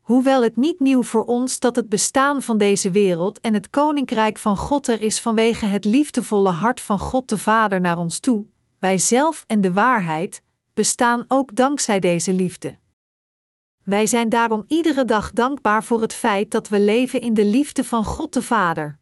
[0.00, 4.38] Hoewel het niet nieuw voor ons dat het bestaan van deze wereld en het koninkrijk
[4.38, 8.44] van God er is vanwege het liefdevolle hart van God de Vader naar ons toe,
[8.78, 10.42] wij zelf en de waarheid,
[10.74, 12.78] bestaan ook dankzij deze liefde.
[13.84, 17.84] Wij zijn daarom iedere dag dankbaar voor het feit dat we leven in de liefde
[17.84, 18.98] van God de Vader.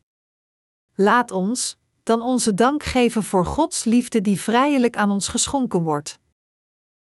[0.95, 6.19] Laat ons dan onze dank geven voor Gods liefde die vrijelijk aan ons geschonken wordt.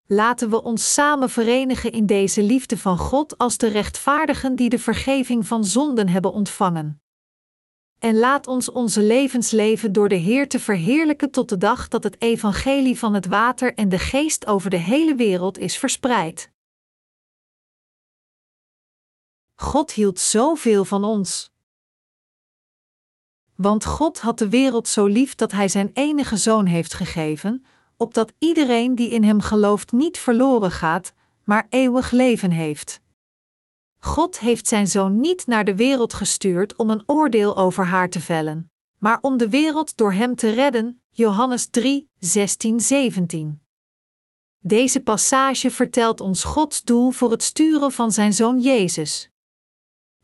[0.06, 4.80] Laten we ons samen verenigen in deze liefde van God als de rechtvaardigen die de
[4.80, 7.02] vergeving van zonden hebben ontvangen.
[8.00, 12.04] En laat ons onze levens leven door de Heer te verheerlijken tot de dag dat
[12.04, 16.52] het evangelie van het water en de geest over de hele wereld is verspreid.
[19.62, 21.52] God hield zoveel van ons.
[23.56, 27.66] Want God had de wereld zo lief dat Hij Zijn enige zoon heeft gegeven,
[27.98, 33.02] opdat iedereen die in Hem gelooft niet verloren gaat, maar eeuwig leven heeft.
[33.98, 38.20] God heeft Zijn zoon niet naar de wereld gestuurd om een oordeel over haar te
[38.20, 41.02] vellen, maar om de wereld door hem te redden.
[41.10, 43.62] Johannes 3, 16, 17.
[44.60, 49.29] Deze passage vertelt ons Gods doel voor het sturen van zijn zoon Jezus.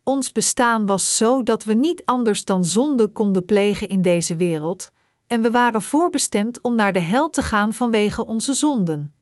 [0.06, 4.92] Ons bestaan was zo dat we niet anders dan zonde konden plegen in deze wereld,
[5.28, 9.16] en we waren voorbestemd om naar de hel te gaan vanwege onze zonden.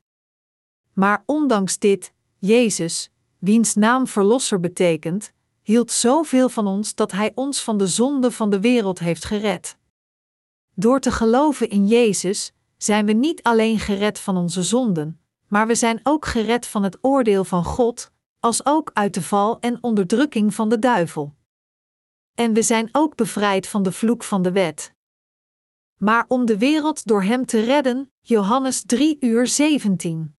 [0.93, 7.63] Maar ondanks dit, Jezus, wiens naam Verlosser betekent, hield zoveel van ons dat Hij ons
[7.63, 9.77] van de zonde van de wereld heeft gered.
[10.75, 15.75] Door te geloven in Jezus zijn we niet alleen gered van onze zonden, maar we
[15.75, 18.11] zijn ook gered van het oordeel van God,
[18.43, 21.35] als ook uit de val en onderdrukking van de duivel.
[22.33, 24.93] En we zijn ook bevrijd van de vloek van de wet.
[25.97, 30.35] Maar om de wereld door Hem te redden, Johannes 3 uur 17.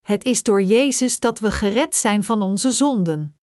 [0.00, 3.38] Het is door Jezus dat we gered zijn van onze zonden.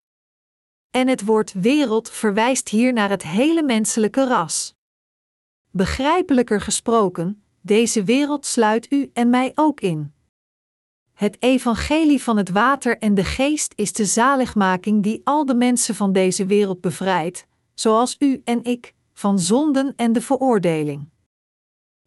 [0.89, 4.75] En het woord wereld verwijst hier naar het hele menselijke ras.
[5.71, 10.13] Begrijpelijker gesproken, deze wereld sluit u en mij ook in.
[11.19, 15.95] Het evangelie van het water en de geest is de zaligmaking die al de mensen
[15.95, 21.09] van deze wereld bevrijdt, zoals u en ik, van zonden en de veroordeling.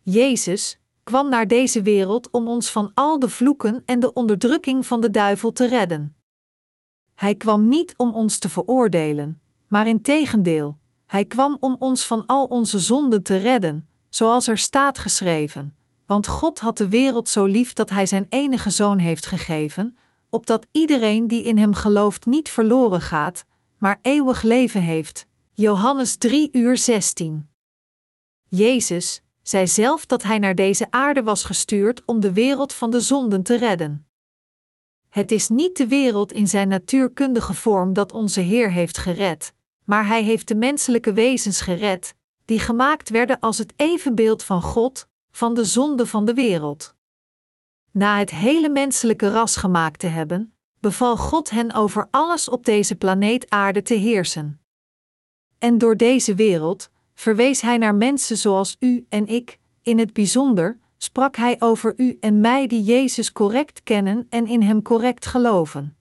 [0.03, 5.01] Jezus kwam naar deze wereld om ons van al de vloeken en de onderdrukking van
[5.01, 6.17] de duivel te redden.
[7.15, 12.27] Hij kwam niet om ons te veroordelen, maar in tegendeel, hij kwam om ons van
[12.27, 15.77] al onze zonden te redden, zoals er staat geschreven.
[16.13, 19.97] Want God had de wereld zo lief dat Hij zijn enige zoon heeft gegeven,
[20.31, 23.45] opdat iedereen die in Hem gelooft niet verloren gaat,
[23.79, 25.27] maar eeuwig leven heeft.
[25.53, 27.49] Johannes 3 uur 16.
[28.49, 33.01] Jezus zei zelf dat Hij naar deze aarde was gestuurd om de wereld van de
[33.01, 34.07] zonden te redden.
[35.09, 39.53] Het is niet de wereld in zijn natuurkundige vorm dat onze Heer heeft gered,
[39.85, 45.11] maar Hij heeft de menselijke wezens gered, die gemaakt werden als het evenbeeld van God,
[45.33, 46.95] van de zonde van de wereld.
[47.91, 52.95] Na het hele menselijke ras gemaakt te hebben, beval God hen over alles op deze
[52.95, 54.61] planeet Aarde te heersen.
[55.59, 60.79] En door deze wereld verwees Hij naar mensen zoals u en ik, in het bijzonder
[60.97, 65.97] sprak Hij over u en mij die Jezus correct kennen en in Hem correct geloven.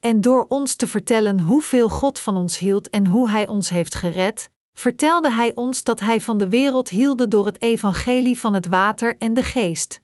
[0.00, 3.94] En door ons te vertellen hoeveel God van ons hield en hoe Hij ons heeft
[3.94, 8.66] gered, vertelde Hij ons dat Hij van de wereld hielde door het evangelie van het
[8.66, 10.00] water en de geest.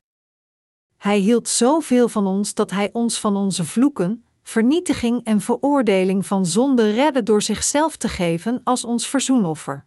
[0.97, 6.47] Hij hield zoveel van ons dat Hij ons van onze vloeken, vernietiging en veroordeling van
[6.47, 9.87] zonde redde door zichzelf te geven als ons verzoenoffer.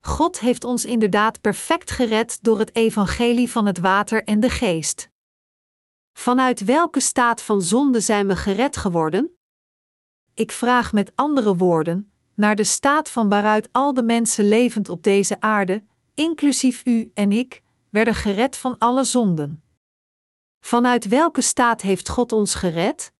[0.00, 5.10] God heeft ons inderdaad perfect gered door het evangelie van het water en de geest.
[6.12, 9.38] Vanuit welke staat van zonde zijn we gered geworden?
[10.34, 15.02] Ik vraag met andere woorden, naar de staat van waaruit al de mensen levend op
[15.02, 19.62] deze aarde, inclusief u en ik, werden gered van alle zonden.
[20.60, 23.12] Vanuit welke staat heeft God ons gered?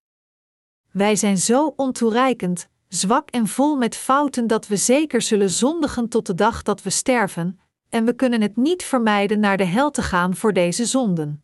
[0.90, 6.26] Wij zijn zo ontoereikend, zwak en vol met fouten dat we zeker zullen zondigen tot
[6.26, 10.02] de dag dat we sterven, en we kunnen het niet vermijden naar de hel te
[10.02, 11.42] gaan voor deze zonden.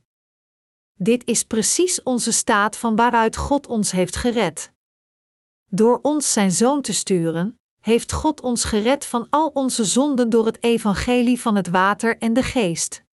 [0.94, 4.72] Dit is precies onze staat van waaruit God ons heeft gered.
[5.70, 10.46] Door ons zijn zoon te sturen, heeft God ons gered van al onze zonden door
[10.46, 13.04] het evangelie van het water en de geest.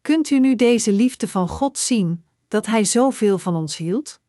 [0.00, 4.20] Kunt u nu deze liefde van God zien, dat Hij zoveel van ons hield?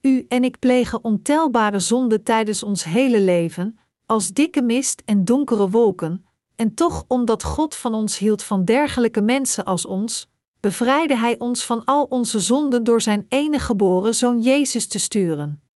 [0.00, 5.70] U en ik plegen ontelbare zonden tijdens ons hele leven, als dikke mist en donkere
[5.70, 10.28] wolken, en toch omdat God van ons hield van dergelijke mensen als ons,
[10.60, 15.69] bevrijdde Hij ons van al onze zonden door Zijn enige geboren Zoon Jezus te sturen.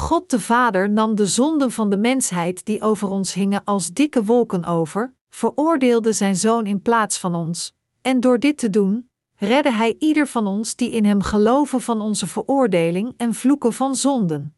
[0.00, 4.24] God de Vader nam de zonden van de mensheid die over ons hingen als dikke
[4.24, 9.72] wolken over, veroordeelde Zijn Zoon in plaats van ons, en door dit te doen, redde
[9.72, 14.54] Hij ieder van ons die in Hem geloven van onze veroordeling en vloeken van zonden.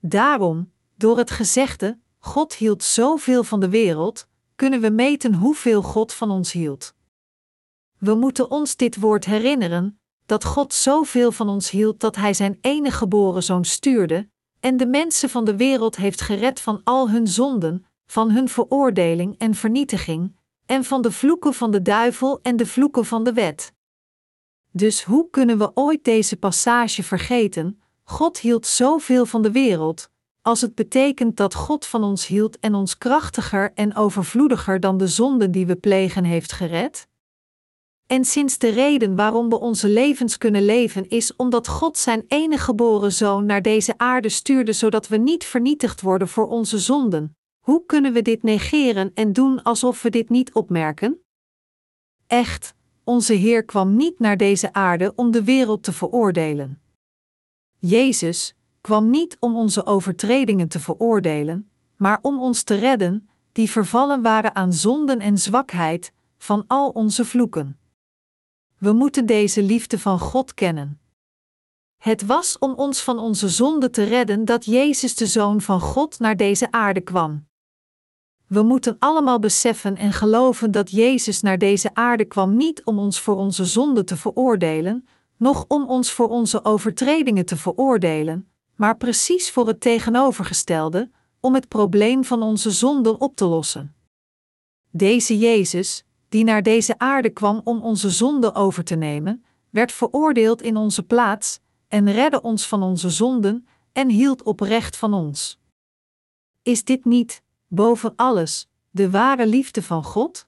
[0.00, 6.12] Daarom, door het gezegde, God hield zoveel van de wereld, kunnen we meten hoeveel God
[6.12, 6.94] van ons hield.
[7.98, 12.58] We moeten ons dit woord herinneren: dat God zoveel van ons hield dat Hij Zijn
[12.60, 14.28] enige geboren zoon stuurde,
[14.66, 19.38] en de mensen van de wereld heeft gered van al hun zonden, van hun veroordeling
[19.38, 23.72] en vernietiging, en van de vloeken van de duivel en de vloeken van de wet.
[24.70, 27.80] Dus hoe kunnen we ooit deze passage vergeten?
[28.04, 30.10] God hield zoveel van de wereld,
[30.42, 35.08] als het betekent dat God van ons hield en ons krachtiger en overvloediger dan de
[35.08, 37.08] zonden die we plegen heeft gered?
[38.06, 42.64] En sinds de reden waarom we onze levens kunnen leven is omdat God zijn enige
[42.64, 47.86] geboren zoon naar deze aarde stuurde zodat we niet vernietigd worden voor onze zonden, Hoe
[47.86, 51.20] kunnen we dit negeren en doen alsof we dit niet opmerken?
[52.26, 56.80] Echt, onze Heer kwam niet naar deze aarde om de wereld te veroordelen.
[57.78, 64.22] Jezus kwam niet om onze overtredingen te veroordelen, maar om ons te redden, die vervallen
[64.22, 67.78] waren aan zonden en zwakheid, van al onze vloeken.
[68.78, 71.00] We moeten deze liefde van God kennen.
[71.96, 76.18] Het was om ons van onze zonde te redden dat Jezus de Zoon van God
[76.18, 77.46] naar deze aarde kwam.
[78.46, 83.20] We moeten allemaal beseffen en geloven dat Jezus naar deze aarde kwam niet om ons
[83.20, 89.50] voor onze zonde te veroordelen, noch om ons voor onze overtredingen te veroordelen, maar precies
[89.50, 91.10] voor het tegenovergestelde,
[91.40, 93.94] om het probleem van onze zonde op te lossen.
[94.90, 100.62] Deze Jezus, die naar deze aarde kwam om onze zonde over te nemen, werd veroordeeld
[100.62, 105.58] in onze plaats en redde ons van onze zonden en hield oprecht van ons.
[106.62, 110.46] Is dit niet, boven alles, de ware liefde van God?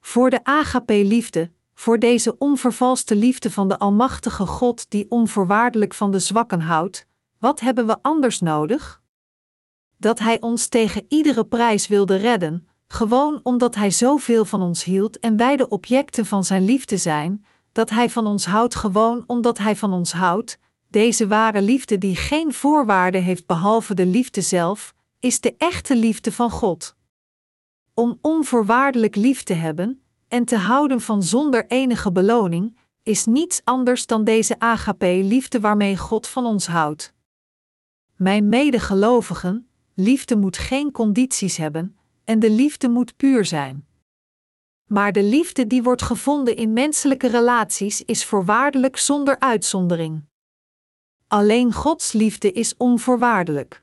[0.00, 6.18] Voor de agape-liefde, voor deze onvervalste liefde van de Almachtige God die onvoorwaardelijk van de
[6.18, 7.06] zwakken houdt,
[7.38, 9.02] wat hebben we anders nodig?
[9.96, 15.18] Dat Hij ons tegen iedere prijs wilde redden, gewoon omdat Hij zoveel van ons hield
[15.18, 19.58] en wij de objecten van Zijn liefde zijn, dat Hij van ons houdt gewoon omdat
[19.58, 24.94] Hij van ons houdt, deze ware liefde die geen voorwaarden heeft behalve de liefde zelf,
[25.20, 26.96] is de echte liefde van God.
[27.94, 34.06] Om onvoorwaardelijk lief te hebben en te houden van zonder enige beloning, is niets anders
[34.06, 37.14] dan deze agape-liefde waarmee God van ons houdt.
[38.16, 41.94] Mijn medegelovigen, liefde moet geen condities hebben
[42.30, 43.86] en de liefde moet puur zijn.
[44.86, 50.24] Maar de liefde die wordt gevonden in menselijke relaties is voorwaardelijk zonder uitzondering.
[51.26, 53.82] Alleen Gods liefde is onvoorwaardelijk.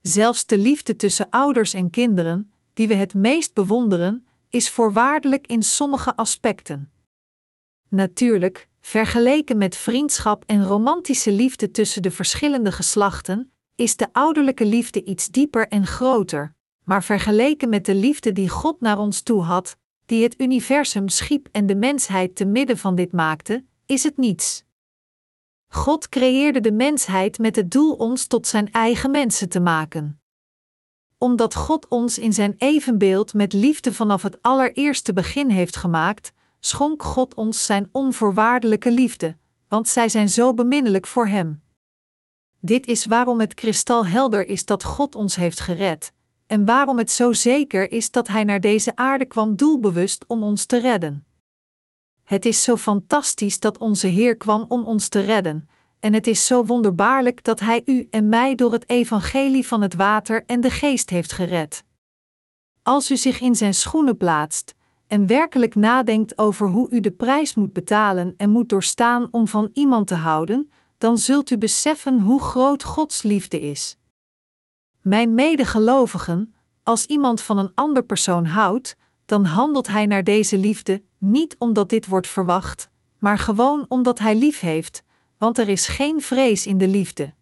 [0.00, 5.62] Zelfs de liefde tussen ouders en kinderen, die we het meest bewonderen, is voorwaardelijk in
[5.62, 6.92] sommige aspecten.
[7.88, 15.04] Natuurlijk, vergeleken met vriendschap en romantische liefde tussen de verschillende geslachten, is de ouderlijke liefde
[15.04, 19.76] iets dieper en groter, maar vergeleken met de liefde die God naar ons toe had,
[20.06, 24.64] die het universum schiep en de mensheid te midden van dit maakte, is het niets.
[25.68, 30.20] God creëerde de mensheid met het doel ons tot zijn eigen mensen te maken.
[31.18, 37.02] Omdat God ons in zijn evenbeeld met liefde vanaf het allereerste begin heeft gemaakt, schonk
[37.02, 39.36] God ons zijn onvoorwaardelijke liefde,
[39.68, 41.62] want zij zijn zo beminnelijk voor Hem.
[42.60, 46.12] Dit is waarom het kristalhelder is dat God ons heeft gered,
[46.50, 50.64] en waarom het zo zeker is dat Hij naar deze aarde kwam doelbewust om ons
[50.64, 51.26] te redden.
[52.24, 55.68] Het is zo fantastisch dat onze Heer kwam om ons te redden,
[56.00, 59.94] en het is zo wonderbaarlijk dat Hij u en mij door het evangelie van het
[59.94, 61.84] water en de geest heeft gered.
[62.82, 64.74] Als u zich in Zijn schoenen plaatst
[65.06, 69.70] en werkelijk nadenkt over hoe u de prijs moet betalen en moet doorstaan om van
[69.72, 73.99] iemand te houden, dan zult u beseffen hoe groot Gods liefde is.
[75.00, 81.02] Mijn medegelovigen, als iemand van een ander persoon houdt, dan handelt hij naar deze liefde,
[81.18, 85.02] niet omdat dit wordt verwacht, maar gewoon omdat hij lief heeft,
[85.38, 87.34] want er is geen vrees in de liefde.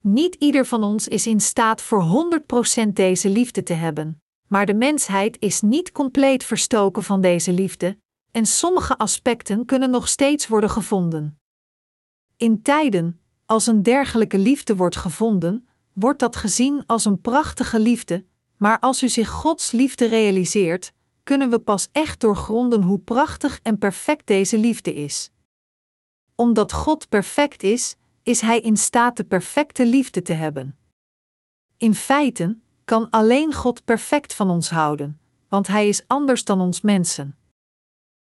[0.00, 2.30] Niet ieder van ons is in staat voor
[2.84, 7.98] 100% deze liefde te hebben, maar de mensheid is niet compleet verstoken van deze liefde,
[8.30, 11.40] en sommige aspecten kunnen nog steeds worden gevonden.
[12.36, 15.67] In tijden, als een dergelijke liefde wordt gevonden,
[16.00, 18.24] wordt dat gezien als een prachtige liefde,
[18.56, 23.78] maar als u zich Gods liefde realiseert, kunnen we pas echt doorgronden hoe prachtig en
[23.78, 25.30] perfect deze liefde is.
[26.34, 30.78] Omdat God perfect is, is Hij in staat de perfecte liefde te hebben.
[31.76, 36.80] In feite kan alleen God perfect van ons houden, want Hij is anders dan ons
[36.80, 37.36] mensen.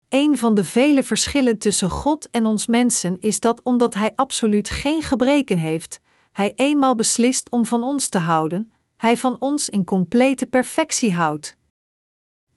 [0.09, 4.69] Een van de vele verschillen tussen God en ons mensen is dat omdat Hij absoluut
[4.69, 5.99] geen gebreken heeft,
[6.31, 11.57] Hij eenmaal beslist om van ons te houden, Hij van ons in complete perfectie houdt.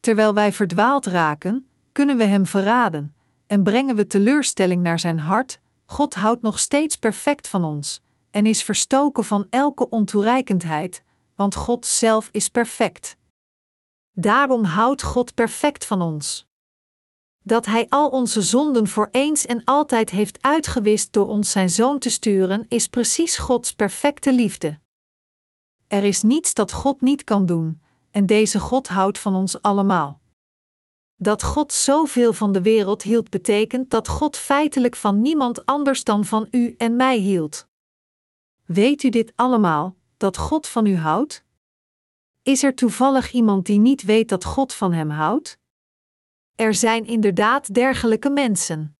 [0.01, 3.15] Terwijl wij verdwaald raken, kunnen we Hem verraden
[3.47, 5.61] en brengen we teleurstelling naar Zijn hart.
[5.87, 11.03] God houdt nog steeds perfect van ons en is verstoken van elke ontoereikendheid,
[11.35, 13.17] want God zelf is perfect.
[14.13, 16.47] Daarom houdt God perfect van ons.
[17.47, 21.99] Dat Hij al onze zonden voor eens en altijd heeft uitgewist door ons Zijn Zoon
[21.99, 24.79] te sturen, is precies Gods perfecte liefde.
[25.87, 30.21] Er is niets dat God niet kan doen, en deze God houdt van ons allemaal.
[31.17, 36.25] Dat God zoveel van de wereld hield, betekent dat God feitelijk van niemand anders dan
[36.25, 37.67] van u en mij hield.
[38.65, 41.45] Weet u dit allemaal, dat God van u houdt?
[42.43, 45.59] Is er toevallig iemand die niet weet dat God van hem houdt?
[46.57, 48.97] Er zijn inderdaad dergelijke mensen.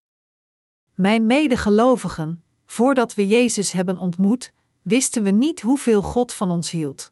[0.93, 7.11] Mijn medegelovigen, voordat we Jezus hebben ontmoet, wisten we niet hoeveel God van ons hield.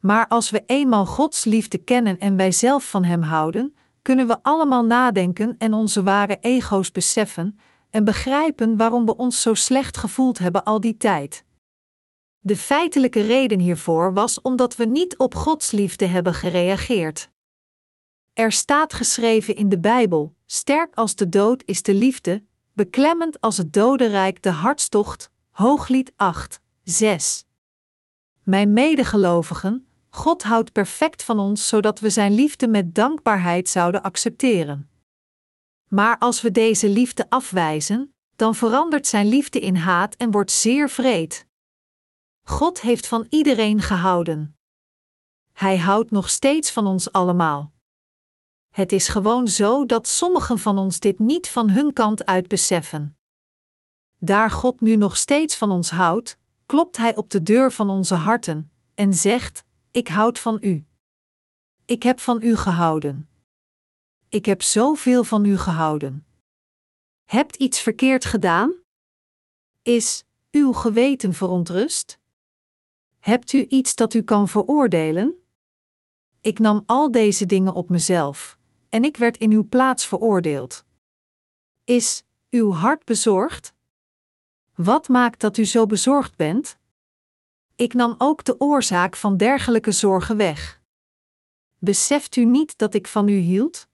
[0.00, 4.42] Maar als we eenmaal Gods liefde kennen en wij zelf van Hem houden, kunnen we
[4.42, 7.58] allemaal nadenken en onze ware ego's beseffen
[7.90, 11.44] en begrijpen waarom we ons zo slecht gevoeld hebben al die tijd.
[12.38, 17.32] De feitelijke reden hiervoor was omdat we niet op Gods liefde hebben gereageerd.
[18.34, 23.56] Er staat geschreven in de Bijbel: Sterk als de dood is de liefde, beklemmend als
[23.56, 25.30] het dodenrijk de hartstocht.
[25.50, 27.44] Hooglied 8, 6.
[28.42, 34.90] Mijn medegelovigen, God houdt perfect van ons zodat we Zijn liefde met dankbaarheid zouden accepteren.
[35.88, 40.90] Maar als we deze liefde afwijzen, dan verandert Zijn liefde in haat en wordt zeer
[40.90, 41.46] vreed.
[42.42, 44.56] God heeft van iedereen gehouden.
[45.52, 47.73] Hij houdt nog steeds van ons allemaal.
[48.74, 53.16] Het is gewoon zo dat sommigen van ons dit niet van hun kant uit beseffen.
[54.18, 58.14] Daar God nu nog steeds van ons houdt, klopt Hij op de deur van onze
[58.14, 60.86] harten en zegt: Ik houd van u.
[61.84, 63.28] Ik heb van u gehouden.
[64.28, 66.26] Ik heb zoveel van u gehouden.
[67.24, 68.74] Hebt iets verkeerd gedaan?
[69.82, 72.18] Is uw geweten verontrust?
[73.18, 75.34] Hebt u iets dat u kan veroordelen?
[76.40, 78.58] Ik nam al deze dingen op mezelf,
[78.94, 80.84] en ik werd in uw plaats veroordeeld.
[81.84, 83.74] Is uw hart bezorgd?
[84.74, 86.78] Wat maakt dat u zo bezorgd bent?
[87.76, 90.80] Ik nam ook de oorzaak van dergelijke zorgen weg.
[91.78, 93.88] Beseft u niet dat ik van u hield?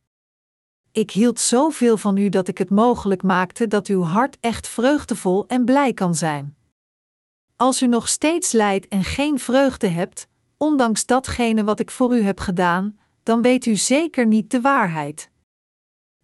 [0.93, 5.47] Ik hield zoveel van u dat ik het mogelijk maakte dat uw hart echt vreugdevol
[5.47, 6.57] en blij kan zijn.
[7.57, 12.23] Als u nog steeds lijdt en geen vreugde hebt, ondanks datgene wat ik voor u
[12.23, 15.31] heb gedaan, dan weet u zeker niet de waarheid.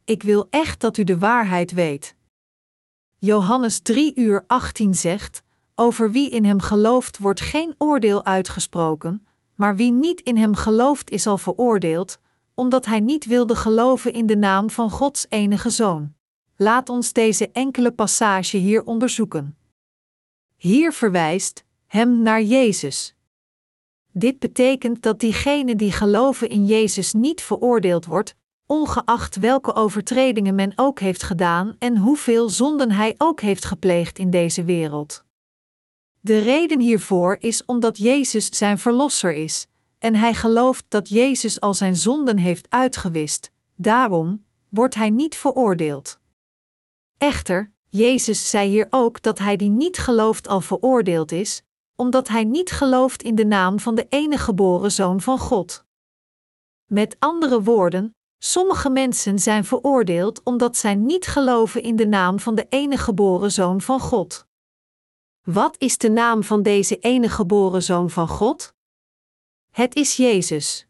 [0.05, 2.15] Ik wil echt dat u de waarheid weet.
[3.19, 5.43] Johannes 3 uur 18 zegt:
[5.75, 11.11] Over wie in hem gelooft wordt geen oordeel uitgesproken, maar wie niet in hem gelooft
[11.11, 12.19] is al veroordeeld,
[12.55, 16.15] omdat hij niet wilde geloven in de naam van Gods enige zoon.
[16.57, 19.57] Laat ons deze enkele passage hier onderzoeken.
[20.57, 23.16] Hier verwijst hem naar Jezus.
[24.19, 28.35] Dit betekent dat diegene die geloven in Jezus niet veroordeeld wordt,
[28.67, 34.31] ongeacht welke overtredingen men ook heeft gedaan en hoeveel zonden hij ook heeft gepleegd in
[34.31, 35.25] deze wereld.
[36.21, 39.67] De reden hiervoor is omdat Jezus zijn verlosser is,
[39.99, 46.19] en hij gelooft dat Jezus al zijn zonden heeft uitgewist, daarom wordt hij niet veroordeeld.
[47.19, 51.63] Echter, Jezus zei hier ook dat hij die niet gelooft al veroordeeld is,
[51.97, 55.85] omdat hij niet gelooft in de naam van de enige geboren Zoon van God.
[56.85, 62.55] Met andere woorden, sommige mensen zijn veroordeeld omdat zij niet geloven in de naam van
[62.55, 64.47] de enige geboren Zoon van God.
[65.43, 68.75] Wat is de naam van deze enige geboren Zoon van God?
[69.71, 70.87] Het is Jezus.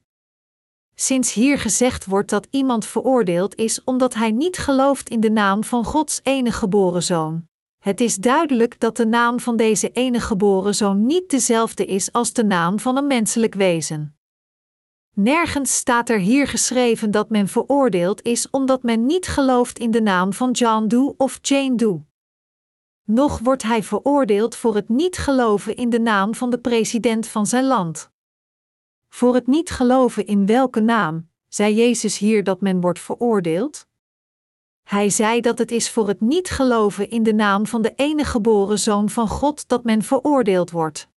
[0.95, 5.65] Sinds hier gezegd wordt dat iemand veroordeeld is omdat hij niet gelooft in de naam
[5.65, 7.49] van Gods enige geboren Zoon,
[7.87, 12.33] het is duidelijk dat de naam van deze enige geboren zoon niet dezelfde is als
[12.33, 14.19] de naam van een menselijk wezen.
[15.15, 20.01] Nergens staat er hier geschreven dat men veroordeeld is omdat men niet gelooft in de
[20.01, 22.05] naam van John Doe of Jane Doe.
[23.05, 27.47] Nog wordt hij veroordeeld voor het niet geloven in de naam van de president van
[27.47, 28.11] zijn land.
[29.09, 33.86] Voor het niet geloven in welke naam, zei Jezus hier dat men wordt veroordeeld?
[34.87, 38.31] Hij zei dat het is voor het niet geloven in de naam van de enige
[38.31, 41.09] geboren Zoon van God dat men veroordeeld wordt.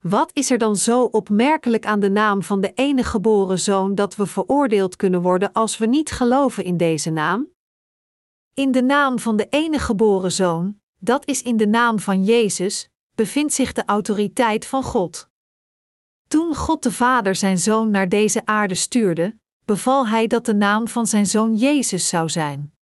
[0.00, 4.16] Wat is er dan zo opmerkelijk aan de naam van de enige geboren Zoon dat
[4.16, 7.48] we veroordeeld kunnen worden als we niet geloven in deze naam?
[8.54, 12.88] In de naam van de enige geboren Zoon, dat is in de naam van Jezus,
[13.14, 15.28] bevindt zich de autoriteit van God.
[16.28, 19.40] Toen God de Vader zijn Zoon naar deze aarde stuurde,
[19.72, 22.72] beval hij dat de naam van zijn zoon Jezus zou zijn.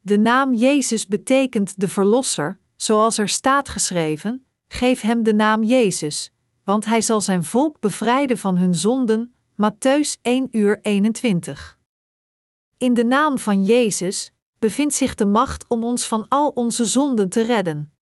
[0.00, 6.32] De naam Jezus betekent de Verlosser, zoals er staat geschreven: geef hem de naam Jezus,
[6.64, 9.34] want hij zal zijn volk bevrijden van hun zonden.
[9.52, 11.78] Matthäus 1 uur 21.
[12.76, 17.28] In de naam van Jezus bevindt zich de macht om ons van al onze zonden
[17.28, 17.92] te redden.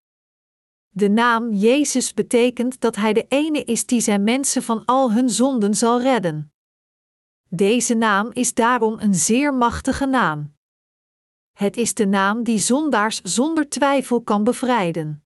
[0.89, 5.31] De naam Jezus betekent dat Hij de ene is die zijn mensen van al hun
[5.31, 6.53] zonden zal redden.
[7.53, 10.55] Deze naam is daarom een zeer machtige naam.
[11.53, 15.25] Het is de naam die zondaars zonder twijfel kan bevrijden.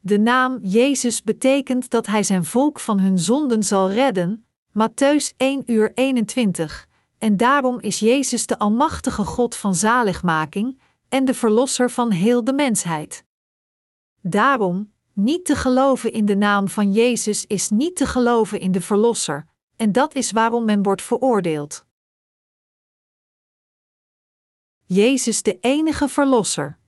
[0.00, 5.62] De naam Jezus betekent dat hij zijn volk van hun zonden zal redden, Matthäus 1
[5.66, 12.10] uur 21, en daarom is Jezus de Almachtige God van zaligmaking en de Verlosser van
[12.10, 13.24] heel de mensheid.
[14.20, 18.80] Daarom, niet te geloven in de naam van Jezus is niet te geloven in de
[18.80, 19.48] Verlosser,
[19.80, 21.84] en dat is waarom men wordt veroordeeld.
[24.84, 26.78] Jezus de enige Verlosser.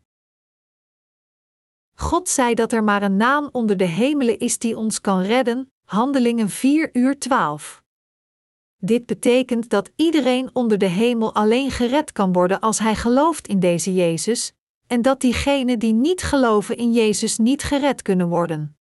[1.95, 5.73] God zei dat er maar een naam onder de hemelen is die ons kan redden,
[5.85, 7.83] Handelingen 4 uur 12.
[8.77, 13.61] Dit betekent dat iedereen onder de hemel alleen gered kan worden als hij gelooft in
[13.61, 14.53] deze Jezus,
[14.87, 18.77] en dat diegenen die niet geloven in Jezus niet gered kunnen worden.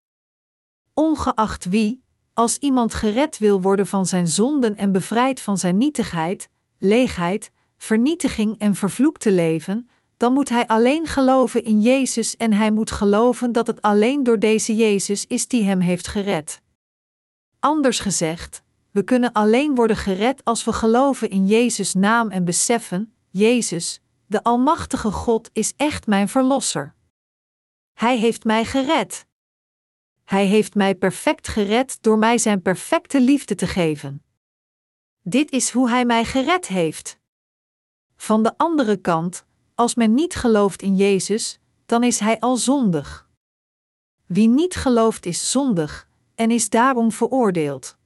[0.94, 2.01] Ongeacht wie,
[2.42, 8.60] als iemand gered wil worden van zijn zonden en bevrijd van zijn nietigheid, leegheid, vernietiging
[8.60, 13.68] en vervloekte leven, dan moet hij alleen geloven in Jezus en hij moet geloven dat
[13.68, 16.62] het alleen door deze Jezus is die hem heeft gered.
[17.60, 23.14] Anders gezegd, we kunnen alleen worden gered als we geloven in Jezus' naam en beseffen:
[23.30, 26.94] Jezus, de Almachtige God, is echt mijn Verlosser.
[27.94, 29.26] Hij heeft mij gered.
[30.32, 34.24] Hij heeft mij perfect gered door mij zijn perfecte liefde te geven.
[35.22, 37.20] Dit is hoe Hij mij gered heeft.
[38.16, 43.30] Van de andere kant, als men niet gelooft in Jezus, dan is hij al zondig.
[44.26, 47.98] Wie niet gelooft is zondig en is daarom veroordeeld.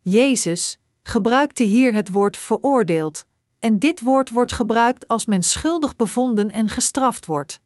[0.00, 3.26] Jezus gebruikte hier het woord veroordeeld,
[3.58, 7.60] en dit woord wordt gebruikt als men schuldig bevonden en gestraft wordt.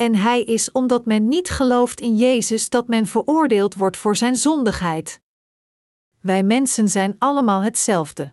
[0.00, 4.36] En hij is omdat men niet gelooft in Jezus dat men veroordeeld wordt voor zijn
[4.36, 5.20] zondigheid.
[6.20, 8.32] Wij mensen zijn allemaal hetzelfde.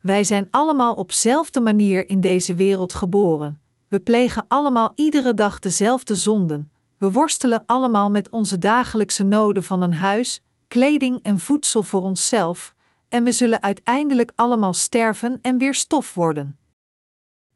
[0.00, 3.60] Wij zijn allemaal op dezelfde manier in deze wereld geboren.
[3.88, 6.72] We plegen allemaal iedere dag dezelfde zonden.
[6.98, 12.74] We worstelen allemaal met onze dagelijkse noden van een huis, kleding en voedsel voor onszelf,
[13.08, 16.58] en we zullen uiteindelijk allemaal sterven en weer stof worden.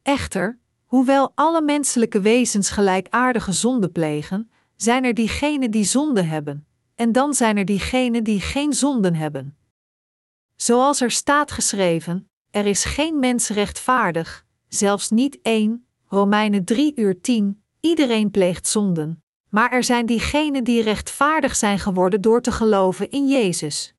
[0.02, 0.59] Echter,
[0.91, 7.34] hoewel alle menselijke wezens gelijkaardige zonden plegen, zijn er diegenen die zonde hebben, en dan
[7.34, 9.57] zijn er diegenen die geen zonden hebben.
[10.57, 17.20] Zoals er staat geschreven: er is geen mens rechtvaardig, zelfs niet één, Romeinen 3 uur
[17.20, 23.11] 10, iedereen pleegt zonden, maar er zijn diegenen die rechtvaardig zijn geworden door te geloven
[23.11, 23.95] in Jezus.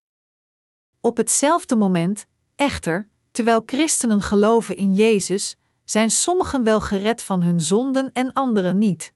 [1.02, 2.26] Op hetzelfde moment,
[2.56, 5.56] echter, terwijl christenen geloven in Jezus,
[5.92, 9.14] zijn sommigen wel gered van hun zonden en anderen niet.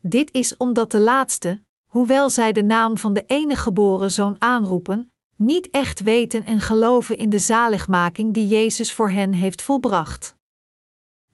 [0.00, 5.12] Dit is omdat de laatste, hoewel zij de naam van de enige geboren zoon aanroepen,
[5.36, 10.34] niet echt weten en geloven in de zaligmaking die Jezus voor hen heeft volbracht.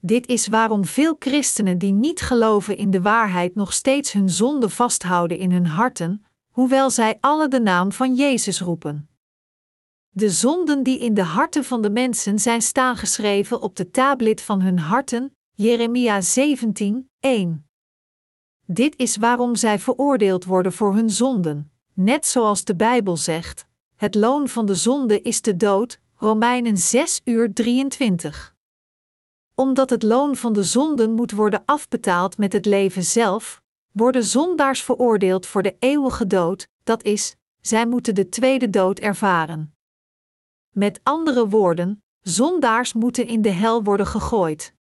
[0.01, 4.69] Dit is waarom veel christenen die niet geloven in de waarheid nog steeds hun zonde
[4.69, 9.09] vasthouden in hun harten, hoewel zij alle de naam van Jezus roepen.
[10.19, 14.41] De zonden die in de harten van de mensen zijn staan geschreven op de tablet
[14.41, 17.69] van hun harten, Jeremia 17, 1.
[18.67, 24.15] Dit is waarom zij veroordeeld worden voor hun zonden, net zoals de Bijbel zegt: het
[24.15, 28.55] loon van de zonde is de dood, Romeinen 6 uur 23.
[29.55, 33.63] Omdat het loon van de zonden moet worden afbetaald met het leven zelf,
[33.93, 39.76] worden zondaars veroordeeld voor de eeuwige dood, dat is, zij moeten de tweede dood ervaren.
[40.79, 44.75] Met andere woorden, zondaars moeten in de hel worden gegooid.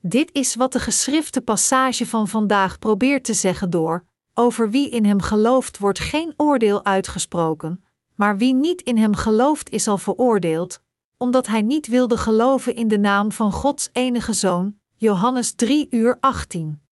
[0.00, 5.04] Dit is wat de geschrifte passage van vandaag probeert te zeggen door: over wie in
[5.04, 7.84] hem gelooft wordt geen oordeel uitgesproken,
[8.14, 10.80] maar wie niet in hem gelooft is al veroordeeld,
[11.16, 16.16] omdat hij niet wilde geloven in de naam van Gods enige zoon, Johannes 3 uur
[16.20, 16.82] 18.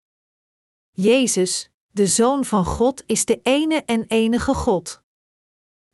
[0.90, 5.01] Jezus, de Zoon van God, is de ene en enige God.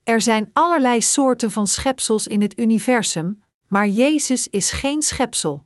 [0.08, 5.64] Er zijn allerlei soorten van schepsels in het universum, maar Jezus is geen schepsel.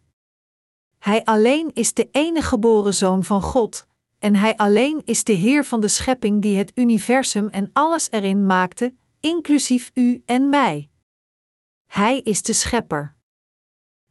[0.99, 3.87] Hij alleen is de enige geboren Zoon van God,
[4.19, 8.47] en Hij alleen is de Heer van de schepping die het universum en alles erin
[8.47, 10.91] maakte, inclusief u en mij.
[11.87, 13.15] Hij is de schepper.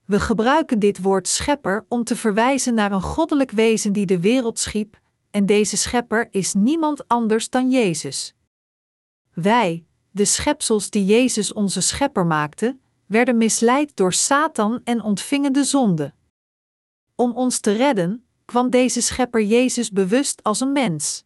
[0.05, 4.59] We gebruiken dit woord schepper om te verwijzen naar een goddelijk wezen die de wereld
[4.59, 4.99] schiep,
[5.32, 8.36] en deze schepper is niemand anders dan Jezus.
[9.34, 15.64] Wij, de schepsels die Jezus onze schepper maakte, werden misleid door Satan en ontvingen de
[15.64, 16.14] zonde.
[17.16, 21.26] Om ons te redden, kwam deze schepper Jezus bewust als een mens.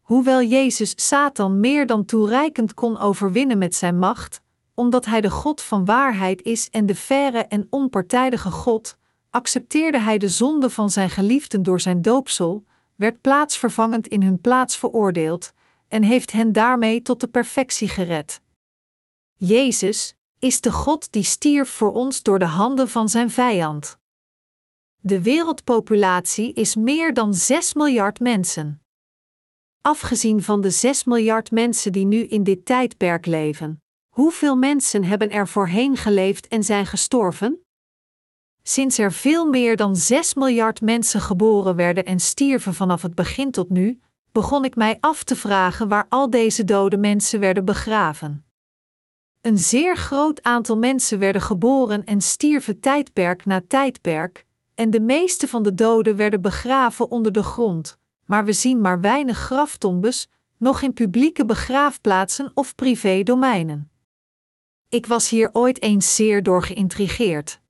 [0.00, 4.40] Hoewel Jezus Satan meer dan toereikend kon overwinnen met zijn macht,
[4.74, 8.96] omdat hij de God van waarheid is en de verre en onpartijdige God,
[9.30, 12.64] accepteerde hij de zonde van zijn geliefden door zijn doopsel,
[12.96, 15.52] werd plaatsvervangend in hun plaats veroordeeld
[15.90, 18.40] en heeft hen daarmee tot de perfectie gered.
[19.36, 23.98] Jezus is de God die stierf voor ons door de handen van zijn vijand.
[25.00, 28.82] De wereldpopulatie is meer dan 6 miljard mensen.
[29.80, 35.30] Afgezien van de 6 miljard mensen die nu in dit tijdperk leven, hoeveel mensen hebben
[35.30, 37.64] er voorheen geleefd en zijn gestorven?
[38.62, 43.50] Sinds er veel meer dan 6 miljard mensen geboren werden en stierven vanaf het begin
[43.50, 44.00] tot nu,
[44.32, 48.44] begon ik mij af te vragen waar al deze dode mensen werden begraven.
[49.40, 55.48] Een zeer groot aantal mensen werden geboren en stierven tijdperk na tijdperk, en de meeste
[55.48, 60.82] van de doden werden begraven onder de grond, maar we zien maar weinig graftombes, nog
[60.82, 63.90] in publieke begraafplaatsen of privé-domeinen.
[64.88, 67.60] Ik was hier ooit eens zeer door geïntrigeerd.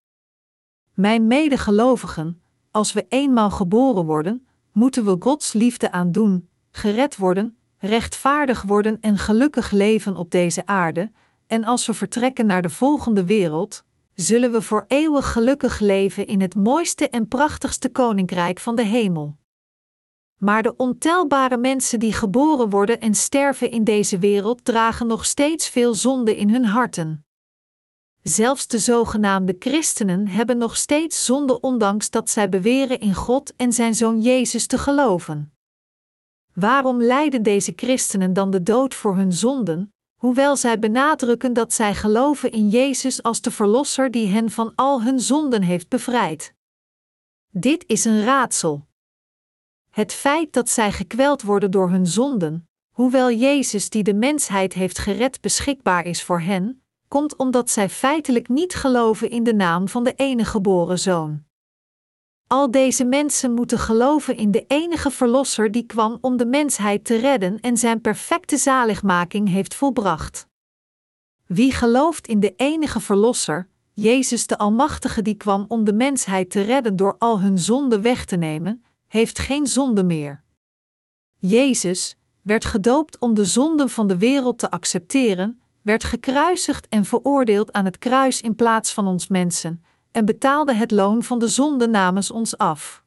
[0.95, 8.63] Mijn medegelovigen, als we eenmaal geboren worden, moeten we Gods liefde aandoen, gered worden, rechtvaardig
[8.63, 11.13] worden en gelukkig leven op deze aarde,
[11.47, 16.41] en als we vertrekken naar de volgende wereld, zullen we voor eeuwig gelukkig leven in
[16.41, 19.39] het mooiste en prachtigste koninkrijk van de hemel.
[20.37, 25.69] Maar de ontelbare mensen die geboren worden en sterven in deze wereld dragen nog steeds
[25.69, 27.25] veel zonde in hun harten.
[28.23, 33.73] Zelfs de zogenaamde christenen hebben nog steeds zonde, ondanks dat zij beweren in God en
[33.73, 35.53] zijn zoon Jezus te geloven.
[36.61, 41.95] Waarom lijden deze christenen dan de dood voor hun zonden, hoewel zij benadrukken dat zij
[41.95, 46.55] geloven in Jezus als de Verlosser die hen van al hun zonden heeft bevrijd?
[47.51, 48.87] Dit is een raadsel.
[49.91, 54.99] Het feit dat zij gekweld worden door hun zonden, hoewel Jezus die de mensheid heeft
[54.99, 60.05] gered beschikbaar is voor hen, komt omdat zij feitelijk niet geloven in de naam van
[60.05, 61.45] de enige geboren zoon.
[62.53, 67.17] Al deze mensen moeten geloven in de enige Verlosser die kwam om de mensheid te
[67.17, 70.47] redden en zijn perfecte zaligmaking heeft volbracht.
[71.47, 76.61] Wie gelooft in de enige Verlosser, Jezus de Almachtige die kwam om de mensheid te
[76.61, 80.43] redden door al hun zonden weg te nemen, heeft geen zonde meer.
[81.37, 87.73] Jezus werd gedoopt om de zonden van de wereld te accepteren, werd gekruisigd en veroordeeld
[87.73, 91.89] aan het kruis in plaats van ons mensen, en betaalde het loon van de zonde
[91.89, 93.05] namens ons af.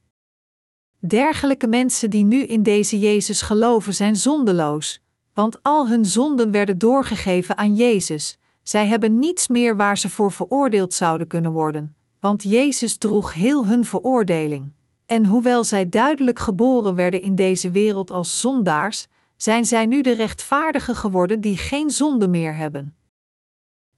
[0.99, 5.01] Dergelijke mensen die nu in deze Jezus geloven zijn zondeloos,
[5.34, 8.38] want al hun zonden werden doorgegeven aan Jezus.
[8.64, 13.66] Zij hebben niets meer waar ze voor veroordeeld zouden kunnen worden, want Jezus droeg heel
[13.66, 14.72] hun veroordeling.
[15.06, 20.14] En hoewel zij duidelijk geboren werden in deze wereld als zondaars, zijn zij nu de
[20.14, 22.95] rechtvaardigen geworden die geen zonde meer hebben.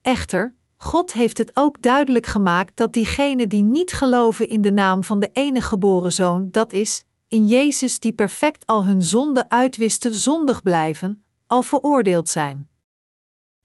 [0.02, 5.04] Echter, God heeft het ook duidelijk gemaakt dat diegenen die niet geloven in de naam
[5.04, 10.14] van de enige geboren zoon, dat is, in Jezus die perfect al hun zonde uitwisten
[10.14, 12.70] zondig blijven, al veroordeeld zijn.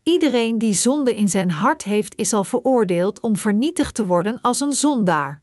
[0.02, 4.60] Iedereen die zonde in zijn hart heeft, is al veroordeeld om vernietigd te worden als
[4.60, 5.42] een zondaar.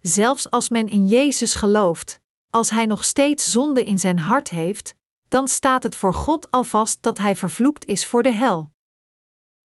[0.00, 4.94] Zelfs als men in Jezus gelooft, als hij nog steeds zonde in zijn hart heeft,
[5.28, 8.70] dan staat het voor God al vast dat hij vervloekt is voor de hel.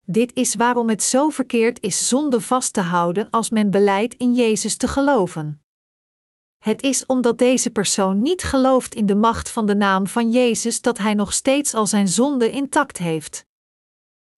[0.05, 4.33] Dit is waarom het zo verkeerd is zonde vast te houden als men beleidt in
[4.33, 5.63] Jezus te geloven.
[6.57, 10.81] Het is omdat deze persoon niet gelooft in de macht van de naam van Jezus
[10.81, 13.45] dat hij nog steeds al zijn zonde intact heeft.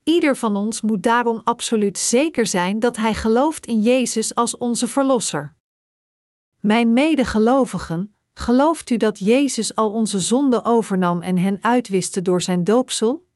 [0.03, 4.88] Ieder van ons moet daarom absoluut zeker zijn dat hij gelooft in Jezus als onze
[4.88, 5.55] Verlosser.
[6.59, 12.63] Mijn medegelovigen, gelooft u dat Jezus al onze zonden overnam en hen uitwiste door zijn
[12.63, 13.26] doopsel?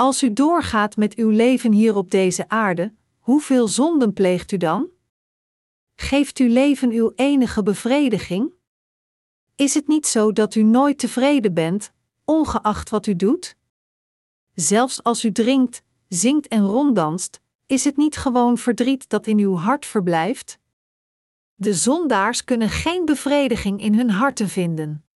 [0.00, 4.88] Als u doorgaat met uw leven hier op deze aarde, hoeveel zonden pleegt u dan?
[5.94, 8.52] Geeft uw leven uw enige bevrediging?
[9.54, 11.92] Is het niet zo dat u nooit tevreden bent,
[12.24, 13.56] ongeacht wat u doet?
[14.54, 19.56] Zelfs als u drinkt, zingt en ronddanst, is het niet gewoon verdriet dat in uw
[19.56, 20.58] hart verblijft?
[21.54, 25.07] De zondaars kunnen geen bevrediging in hun harten vinden.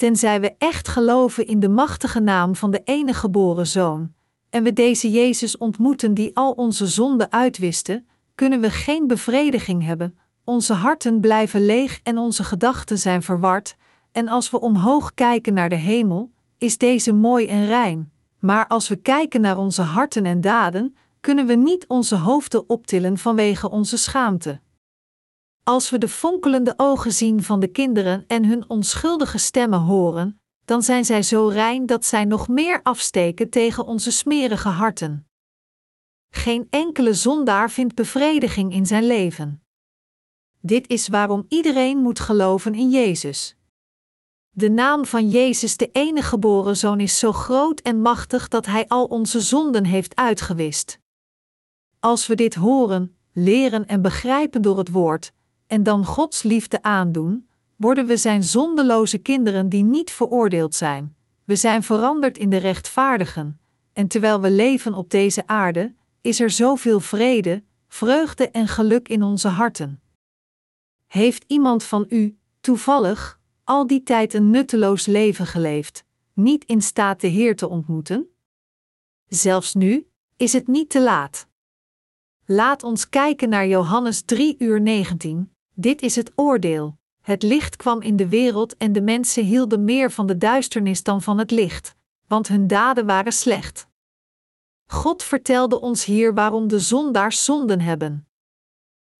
[0.00, 4.12] Tenzij we echt geloven in de machtige naam van de enige geboren Zoon,
[4.50, 10.18] en we deze Jezus ontmoeten die al onze zonden uitwisten, kunnen we geen bevrediging hebben,
[10.44, 13.76] onze harten blijven leeg en onze gedachten zijn verward,
[14.12, 18.12] en als we omhoog kijken naar de hemel, is deze mooi en rein.
[18.38, 23.18] Maar als we kijken naar onze harten en daden, kunnen we niet onze hoofden optillen
[23.18, 24.60] vanwege onze schaamte.
[25.62, 30.82] Als we de fonkelende ogen zien van de kinderen en hun onschuldige stemmen horen, dan
[30.82, 35.28] zijn zij zo rein dat zij nog meer afsteken tegen onze smerige harten.
[36.30, 39.62] Geen enkele zondaar vindt bevrediging in zijn leven.
[40.60, 43.56] Dit is waarom iedereen moet geloven in Jezus.
[44.50, 48.88] De naam van Jezus, de enige geboren zoon, is zo groot en machtig dat Hij
[48.88, 50.98] al onze zonden heeft uitgewist.
[51.98, 55.32] Als we dit horen, leren en begrijpen door het woord,
[55.70, 61.16] en dan Gods liefde aandoen, worden we Zijn zondeloze kinderen die niet veroordeeld zijn.
[61.44, 63.60] We zijn veranderd in de rechtvaardigen,
[63.92, 69.22] en terwijl we leven op deze aarde, is er zoveel vrede, vreugde en geluk in
[69.22, 70.00] onze harten.
[71.06, 76.04] Heeft iemand van u, toevallig, al die tijd een nutteloos leven geleefd,
[76.34, 78.28] niet in staat de Heer te ontmoeten?
[79.26, 80.06] Zelfs nu
[80.36, 81.46] is het niet te laat.
[82.44, 85.49] Laat ons kijken naar Johannes 3 uur 19.
[85.74, 86.98] Dit is het oordeel.
[87.20, 91.22] Het licht kwam in de wereld en de mensen hielden meer van de duisternis dan
[91.22, 91.94] van het licht,
[92.26, 93.88] want hun daden waren slecht.
[94.86, 98.28] God vertelde ons hier waarom de zondaars zonden hebben.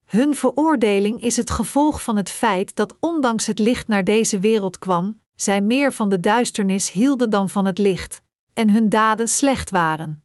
[0.04, 4.78] Hun veroordeling is het gevolg van het feit dat ondanks het licht naar deze wereld
[4.78, 8.22] kwam, zij meer van de duisternis hielden dan van het licht,
[8.52, 10.24] en hun daden slecht waren.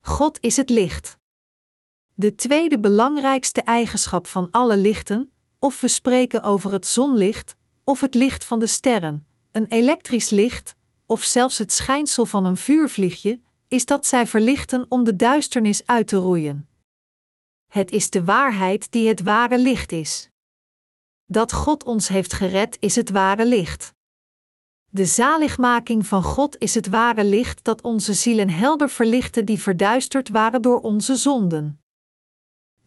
[0.00, 1.19] God is het licht.
[2.20, 8.14] De tweede belangrijkste eigenschap van alle lichten, of we spreken over het zonlicht, of het
[8.14, 10.74] licht van de sterren, een elektrisch licht,
[11.06, 16.06] of zelfs het schijnsel van een vuurvliegje, is dat zij verlichten om de duisternis uit
[16.06, 16.68] te roeien.
[17.66, 20.30] Het is de waarheid die het ware licht is.
[21.26, 23.94] Dat God ons heeft gered is het ware licht.
[24.86, 30.28] De zaligmaking van God is het ware licht dat onze zielen helder verlichtte die verduisterd
[30.28, 31.80] waren door onze zonden.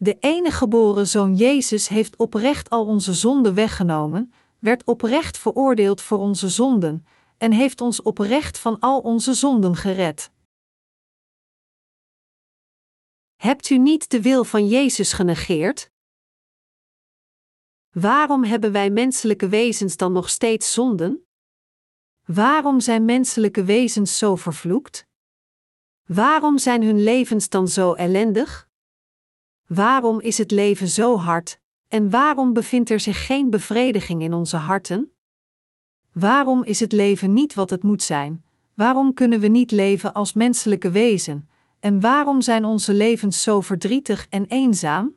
[0.04, 6.18] De enige geboren zoon Jezus heeft oprecht al onze zonden weggenomen, werd oprecht veroordeeld voor
[6.18, 10.30] onze zonden en heeft ons oprecht van al onze zonden gered.
[13.36, 15.90] Hebt u niet de wil van Jezus genegeerd?
[17.90, 21.26] Waarom hebben wij menselijke wezens dan nog steeds zonden?
[22.24, 25.06] Waarom zijn menselijke wezens zo vervloekt?
[26.06, 28.72] Waarom zijn hun levens dan zo ellendig?
[29.66, 31.58] Waarom is het leven zo hard
[31.88, 35.12] en waarom bevindt er zich geen bevrediging in onze harten?
[36.12, 38.44] Waarom is het leven niet wat het moet zijn?
[38.74, 41.48] Waarom kunnen we niet leven als menselijke wezen?
[41.80, 45.14] En waarom zijn onze levens zo verdrietig en eenzaam?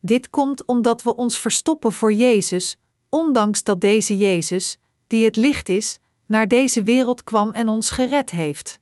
[0.00, 2.78] Dit komt omdat we ons verstoppen voor Jezus,
[3.08, 8.30] ondanks dat deze Jezus, die het licht is, naar deze wereld kwam en ons gered
[8.30, 8.80] heeft.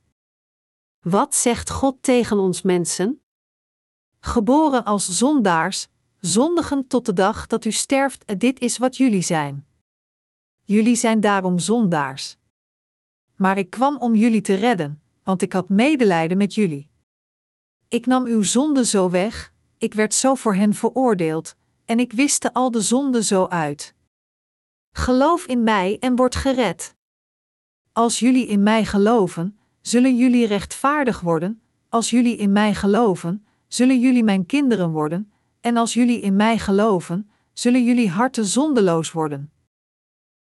[0.99, 3.21] Wat zegt God tegen ons mensen?
[4.19, 5.87] Geboren als zondaars,
[6.19, 9.65] zondigen tot de dag dat u sterft, dit is wat jullie zijn.
[10.63, 12.37] Jullie zijn daarom zondaars.
[13.35, 16.89] Maar ik kwam om jullie te redden, want ik had medelijden met jullie.
[17.87, 21.55] Ik nam uw zonde zo weg, ik werd zo voor hen veroordeeld,
[21.85, 23.93] en ik wiste al de zonde zo uit.
[24.91, 26.95] Geloof in mij en word gered.
[27.91, 33.99] Als jullie in mij geloven, zullen jullie rechtvaardig worden, als jullie in mij geloven, zullen
[33.99, 39.51] jullie mijn kinderen worden, en als jullie in mij geloven, zullen jullie harten zondeloos worden.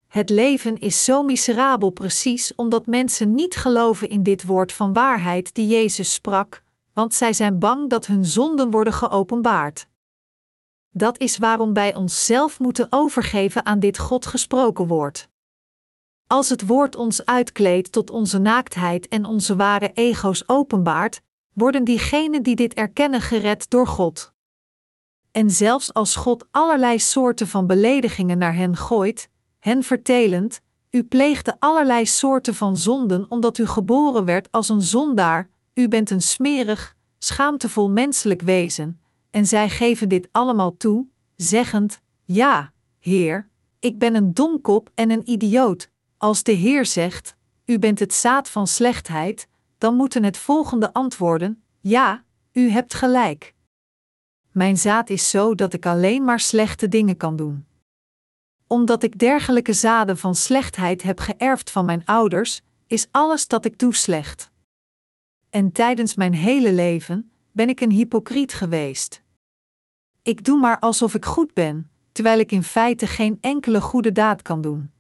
[0.08, 5.54] Het leven is zo miserabel precies omdat mensen niet geloven in dit woord van waarheid
[5.54, 6.64] die Jezus sprak,
[6.94, 9.88] want zij zijn bang dat hun zonden worden geopenbaard.
[10.90, 15.30] Dat is waarom wij onszelf moeten overgeven aan dit God gesproken woord.
[16.28, 21.22] Als het woord ons uitkleedt tot onze naaktheid en onze ware ego's openbaart,
[21.56, 24.34] worden diegenen die dit erkennen gered door God.
[25.32, 29.30] En zelfs als God allerlei soorten van beledigingen naar hen gooit,
[29.60, 35.50] hen vertelend: U pleegde allerlei soorten van zonden omdat u geboren werd als een zondaar,
[35.74, 39.02] u bent een smerig, schaamtevol menselijk wezen,
[39.32, 43.50] en zij geven dit allemaal toe, zeggend: Ja, Heer,
[43.80, 45.90] ik ben een domkop en een idioot.
[46.18, 47.36] Als de Heer zegt:
[47.66, 49.48] U bent het zaad van slechtheid,
[49.78, 53.54] dan moeten het volgende antwoorden: Ja, u hebt gelijk.
[54.52, 57.66] Mijn zaad is zo dat ik alleen maar slechte dingen kan doen.
[58.68, 63.80] Omdat ik dergelijke zaden van slechtheid heb geërfd van mijn ouders, is alles dat ik
[63.80, 64.52] doe slecht.
[65.50, 69.24] En tijdens mijn hele leven ben ik een hypocriet geweest.
[70.22, 74.42] Ik doe maar alsof ik goed ben, terwijl ik in feite geen enkele goede daad
[74.42, 74.92] kan doen.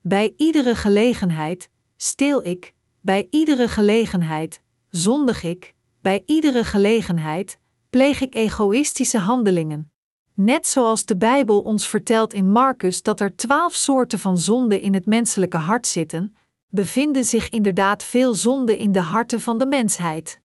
[0.00, 7.58] Bij iedere gelegenheid steel ik, bij iedere gelegenheid zondig ik, bij iedere gelegenheid
[7.90, 9.92] pleeg ik egoïstische handelingen.
[10.34, 14.94] Net zoals de Bijbel ons vertelt in Marcus dat er twaalf soorten van zonde in
[14.94, 16.36] het menselijke hart zitten,
[16.68, 20.40] bevinden zich inderdaad veel zonden in de harten van de mensheid.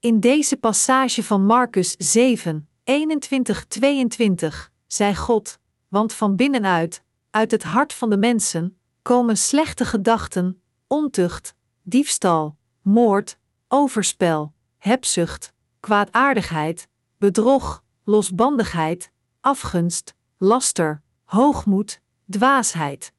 [0.00, 4.48] In deze passage van Marcus 7, 21-22
[4.86, 11.54] zei God: Want van binnenuit, uit het hart van de mensen, komen slechte gedachten, ontucht,
[11.82, 19.10] diefstal, moord, overspel, hebzucht, kwaadaardigheid, bedrog, losbandigheid,
[19.40, 23.12] afgunst, laster, hoogmoed, dwaasheid.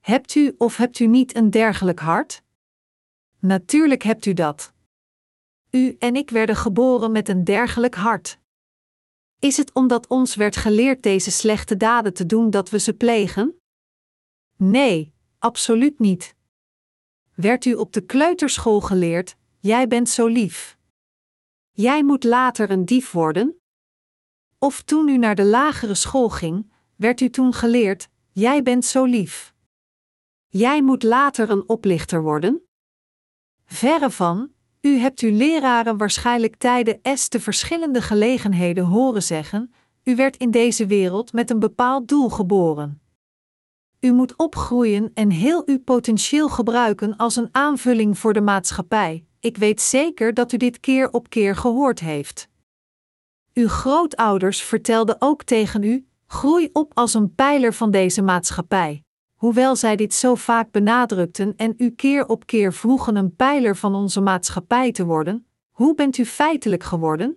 [0.00, 2.42] Hebt u of hebt u niet een dergelijk hart?
[3.38, 4.72] Natuurlijk hebt u dat.
[5.70, 8.38] U en ik werden geboren met een dergelijk hart.
[9.38, 13.60] Is het omdat ons werd geleerd deze slechte daden te doen dat we ze plegen?
[14.56, 16.34] Nee, absoluut niet.
[17.42, 20.78] Werd u op de kleuterschool geleerd: jij bent zo lief?
[21.70, 23.60] Jij moet later een dief worden?
[24.58, 29.04] Of toen u naar de lagere school ging, werd u toen geleerd: jij bent zo
[29.04, 29.54] lief?
[30.48, 32.62] Jij moet later een oplichter worden?
[33.64, 39.74] Verre van, u hebt uw leraren waarschijnlijk tijdens de verschillende gelegenheden horen zeggen:
[40.04, 43.01] U werd in deze wereld met een bepaald doel geboren.
[44.04, 49.24] U moet opgroeien en heel uw potentieel gebruiken als een aanvulling voor de maatschappij.
[49.40, 52.48] Ik weet zeker dat u dit keer op keer gehoord heeft.
[53.52, 59.02] Uw grootouders vertelden ook tegen u: groei op als een pijler van deze maatschappij
[59.42, 63.94] hoewel zij dit zo vaak benadrukten en u keer op keer vroegen een pijler van
[63.94, 67.36] onze maatschappij te worden, hoe bent u feitelijk geworden?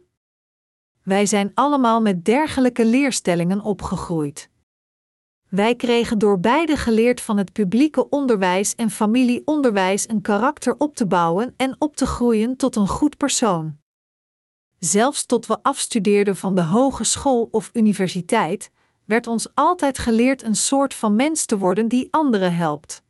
[1.04, 4.50] Wij zijn allemaal met dergelijke leerstellingen opgegroeid.
[5.50, 11.06] Wij kregen door beide geleerd van het publieke onderwijs en familieonderwijs een karakter op te
[11.06, 13.78] bouwen en op te groeien tot een goed persoon.
[14.80, 18.72] Zelfs tot we afstudeerden van de hogeschool of universiteit,
[19.06, 23.04] werd ons altijd geleerd een soort van mens te worden die anderen helpt.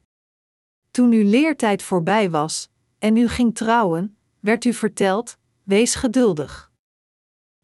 [0.92, 2.70] Toen uw leertijd voorbij was
[3.00, 6.72] en u ging trouwen, werd u verteld: wees geduldig.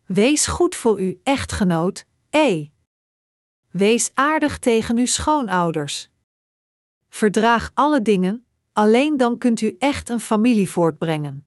[0.06, 2.68] Wees goed voor uw echtgenoot, E.
[3.72, 6.10] Wees aardig tegen uw schoonouders.
[7.10, 11.46] Verdraag alle dingen, alleen dan kunt u echt een familie voortbrengen.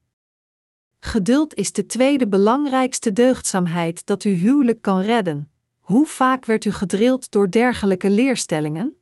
[1.01, 5.51] Geduld is de tweede belangrijkste deugdzaamheid dat uw huwelijk kan redden.
[5.81, 8.97] Hoe vaak werd u gedrild door dergelijke leerstellingen?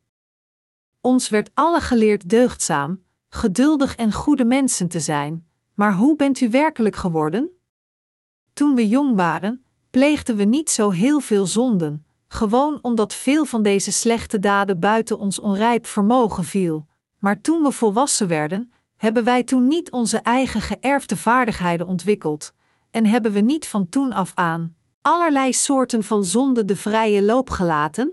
[1.00, 6.50] Ons werd alle geleerd deugdzaam, geduldig en goede mensen te zijn, maar hoe bent u
[6.50, 7.50] werkelijk geworden?
[8.52, 13.62] Toen we jong waren, pleegden we niet zo heel veel zonden, gewoon omdat veel van
[13.62, 16.86] deze slechte daden buiten ons onrijp vermogen viel.
[17.18, 22.52] Maar toen we volwassen werden, hebben wij toen niet onze eigen geërfde vaardigheden ontwikkeld,
[22.90, 27.50] en hebben we niet van toen af aan, allerlei soorten van zonde de vrije loop
[27.50, 28.12] gelaten?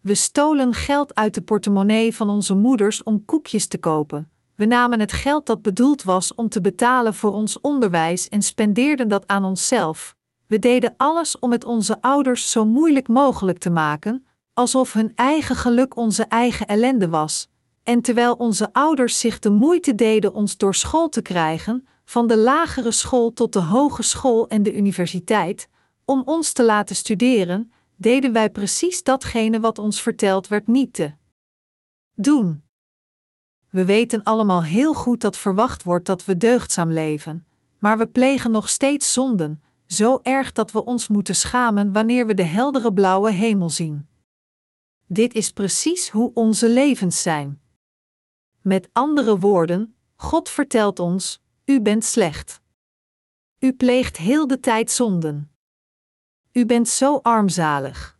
[0.00, 4.30] We stolen geld uit de portemonnee van onze moeders om koekjes te kopen.
[4.54, 9.08] We namen het geld dat bedoeld was om te betalen voor ons onderwijs en spendeerden
[9.08, 10.15] dat aan onszelf.
[10.46, 15.56] We deden alles om het onze ouders zo moeilijk mogelijk te maken, alsof hun eigen
[15.56, 17.48] geluk onze eigen ellende was.
[17.82, 22.36] En terwijl onze ouders zich de moeite deden ons door school te krijgen, van de
[22.36, 25.68] lagere school tot de hogeschool en de universiteit,
[26.04, 31.12] om ons te laten studeren, deden wij precies datgene wat ons verteld werd niet te
[32.14, 32.62] doen.
[33.70, 37.46] We weten allemaal heel goed dat verwacht wordt dat we deugdzaam leven,
[37.78, 42.34] maar we plegen nog steeds zonden, zo erg dat we ons moeten schamen wanneer we
[42.34, 44.08] de heldere blauwe hemel zien.
[45.06, 47.60] Dit is precies hoe onze levens zijn.
[48.60, 52.60] Met andere woorden, God vertelt ons: U bent slecht.
[53.58, 55.50] U pleegt heel de tijd zonden.
[56.52, 58.18] U bent zo armzalig.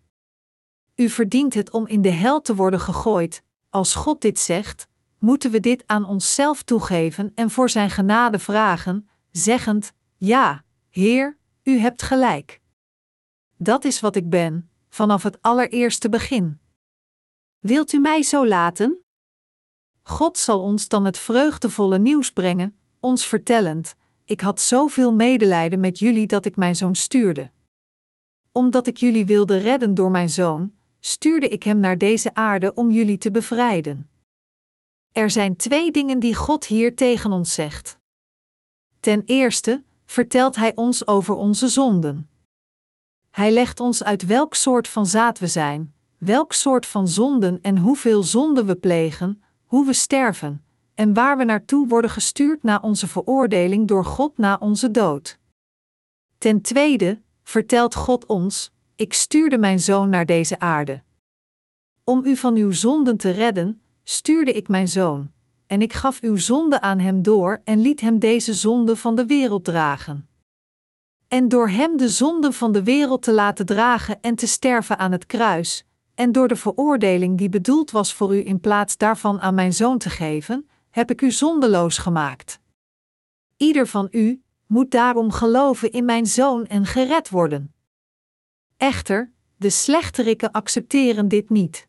[0.94, 3.42] U verdient het om in de hel te worden gegooid.
[3.70, 4.88] Als God dit zegt,
[5.18, 11.35] moeten we dit aan onszelf toegeven en voor Zijn genade vragen, zeggend: Ja, Heer,
[11.66, 12.60] u hebt gelijk.
[13.56, 16.60] Dat is wat ik ben, vanaf het allereerste begin.
[17.58, 19.04] Wilt u mij zo laten?
[20.02, 23.94] God zal ons dan het vreugdevolle nieuws brengen, ons vertellend:
[24.24, 27.54] Ik had zoveel medelijden met jullie dat ik mijn zoon stuurde
[28.56, 32.90] omdat ik jullie wilde redden door mijn zoon, stuurde ik hem naar deze aarde om
[32.90, 34.10] jullie te bevrijden.
[35.12, 37.98] Er zijn twee dingen die God hier tegen ons zegt.
[39.00, 42.28] Ten eerste vertelt Hij ons over onze zonden.
[43.30, 47.78] Hij legt ons uit welk soort van zaad we zijn, welk soort van zonden en
[47.78, 53.06] hoeveel zonden we plegen, hoe we sterven, en waar we naartoe worden gestuurd na onze
[53.06, 55.38] veroordeling door God na onze dood.
[56.38, 61.02] Ten tweede vertelt God ons: Ik stuurde mijn zoon naar deze aarde.
[62.04, 65.32] Om u van uw zonden te redden, stuurde ik mijn zoon,
[65.66, 69.26] en ik gaf uw zonde aan hem door en liet hem deze zonde van de
[69.26, 70.28] wereld dragen.
[71.28, 75.12] En door hem de zonde van de wereld te laten dragen en te sterven aan
[75.12, 79.54] het kruis, en door de veroordeling die bedoeld was voor u in plaats daarvan aan
[79.54, 82.60] mijn zoon te geven, heb ik u zondeloos gemaakt.
[83.56, 87.74] Ieder van u moet daarom geloven in mijn zoon en gered worden.
[88.76, 91.88] Echter, de slechterikken accepteren dit niet.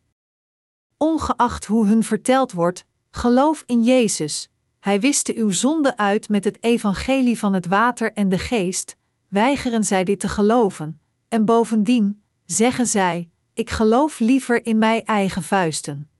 [0.96, 4.50] Ongeacht hoe hun verteld wordt, geloof in Jezus.
[4.80, 8.96] Hij wiste uw zonde uit met het evangelie van het water en de geest,
[9.28, 15.42] weigeren zij dit te geloven, en bovendien zeggen zij: Ik geloof liever in mijn eigen
[15.42, 16.10] vuisten.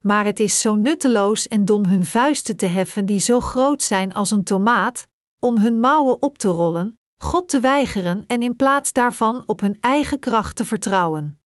[0.00, 4.14] Maar het is zo nutteloos en dom hun vuisten te heffen die zo groot zijn
[4.14, 5.06] als een tomaat,
[5.38, 9.78] om hun mouwen op te rollen, God te weigeren en in plaats daarvan op hun
[9.80, 11.40] eigen kracht te vertrouwen.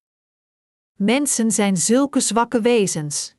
[0.93, 3.35] Mensen zijn zulke zwakke wezens.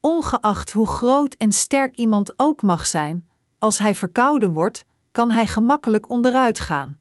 [0.00, 3.28] Ongeacht hoe groot en sterk iemand ook mag zijn,
[3.58, 6.98] als hij verkouden wordt, kan hij gemakkelijk onderuit gaan.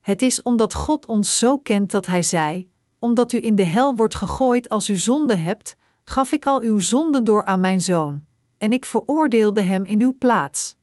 [0.00, 3.96] Het is omdat God ons zo kent dat hij zei: Omdat u in de hel
[3.96, 8.24] wordt gegooid als u zonde hebt, gaf ik al uw zonden door aan mijn zoon,
[8.58, 10.76] en ik veroordeelde hem in uw plaats.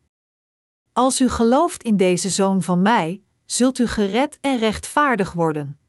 [0.93, 5.80] Als u gelooft in deze zoon van mij, zult u gered en rechtvaardig worden.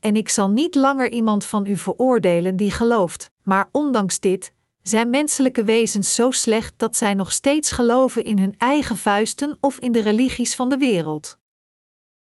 [0.00, 5.10] En ik zal niet langer iemand van u veroordelen die gelooft, maar ondanks dit, zijn
[5.10, 9.92] menselijke wezens zo slecht dat zij nog steeds geloven in hun eigen vuisten of in
[9.92, 11.38] de religies van de wereld.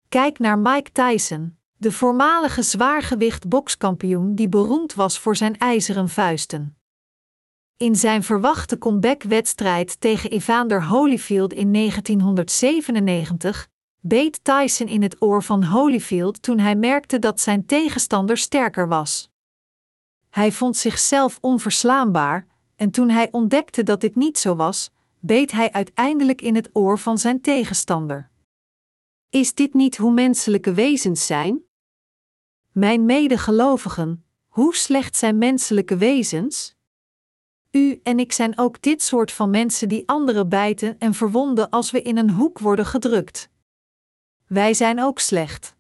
[0.10, 6.78] Kijk naar Mike Tyson, de voormalige zwaargewicht bokskampioen die beroemd was voor zijn ijzeren vuisten.
[7.78, 13.68] In zijn verwachte comeback-wedstrijd tegen Evander Holyfield in 1997
[14.02, 19.36] beet Tyson in het oor van Holyfield toen hij merkte dat zijn tegenstander sterker was.
[20.38, 25.72] Hij vond zichzelf onverslaanbaar, en toen hij ontdekte dat dit niet zo was, beet hij
[25.72, 28.30] uiteindelijk in het oor van zijn tegenstander.
[29.30, 31.62] Is dit niet hoe menselijke wezens zijn?
[32.72, 36.76] Mijn medegelovigen, hoe slecht zijn menselijke wezens?
[37.72, 41.92] U en ik zijn ook dit soort van mensen die anderen bijten en verwonden als
[41.92, 43.50] we in een hoek worden gedrukt.
[44.48, 45.76] Wij zijn ook slecht.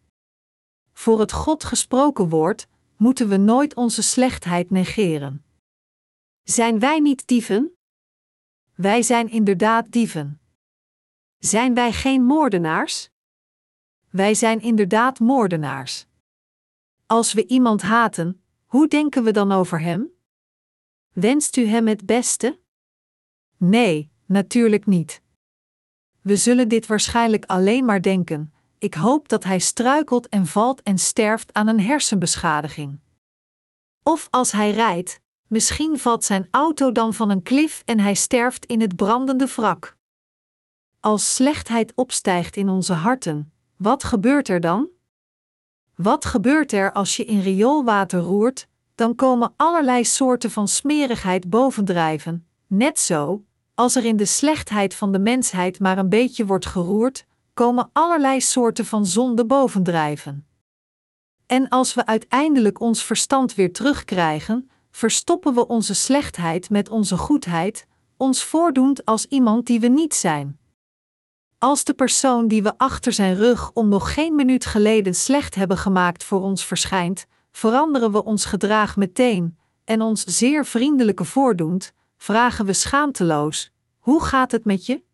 [0.93, 2.67] Voor het God gesproken woord
[2.97, 5.45] moeten we nooit onze slechtheid negeren.
[6.43, 7.77] Zijn wij niet dieven?
[8.75, 10.39] Wij zijn inderdaad dieven.
[11.37, 13.09] Zijn wij geen moordenaars?
[14.09, 16.05] Wij zijn inderdaad moordenaars.
[17.05, 20.11] Als we iemand haten, hoe denken we dan over hem?
[21.13, 22.59] Wenst u hem het beste?
[23.57, 25.21] Nee, natuurlijk niet.
[26.21, 28.53] We zullen dit waarschijnlijk alleen maar denken.
[28.79, 32.99] Ik hoop dat hij struikelt en valt en sterft aan een hersenbeschadiging.
[34.03, 38.65] Of als hij rijdt, misschien valt zijn auto dan van een klif en hij sterft
[38.65, 39.97] in het brandende wrak.
[40.99, 44.89] Als slechtheid opstijgt in onze harten, wat gebeurt er dan?
[45.95, 48.67] Wat gebeurt er als je in rioolwater roert?
[48.95, 52.47] Dan komen allerlei soorten van smerigheid bovendrijven.
[52.67, 57.25] Net zo, als er in de slechtheid van de mensheid maar een beetje wordt geroerd,
[57.57, 60.47] komen allerlei soorten van zonde bovendrijven.
[61.45, 67.87] En als we uiteindelijk ons verstand weer terugkrijgen, verstoppen we onze slechtheid met onze goedheid,
[68.17, 70.59] ons voordoend als iemand die we niet zijn.
[71.57, 75.77] Als de persoon die we achter zijn rug om nog geen minuut geleden slecht hebben
[75.77, 82.65] gemaakt voor ons verschijnt, veranderen we ons gedrag meteen en ons zeer vriendelijke voordoend, vragen
[82.65, 85.05] we schaamteloos: Hoe gaat het met je?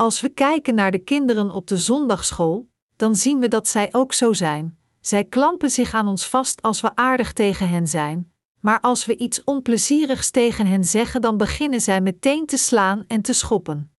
[0.00, 4.12] Als we kijken naar de kinderen op de zondagschool, dan zien we dat zij ook
[4.12, 4.78] zo zijn.
[5.00, 9.16] Zij klampen zich aan ons vast als we aardig tegen hen zijn, maar als we
[9.16, 13.92] iets onplezierigs tegen hen zeggen, dan beginnen zij meteen te slaan en te schoppen.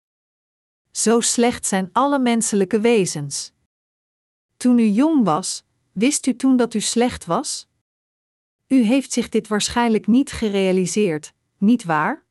[0.92, 3.54] Zo slecht zijn alle menselijke wezens.
[4.58, 7.68] Toen u jong was, wist u toen dat u slecht was?
[8.68, 12.28] U heeft zich dit waarschijnlijk niet gerealiseerd, niet waar?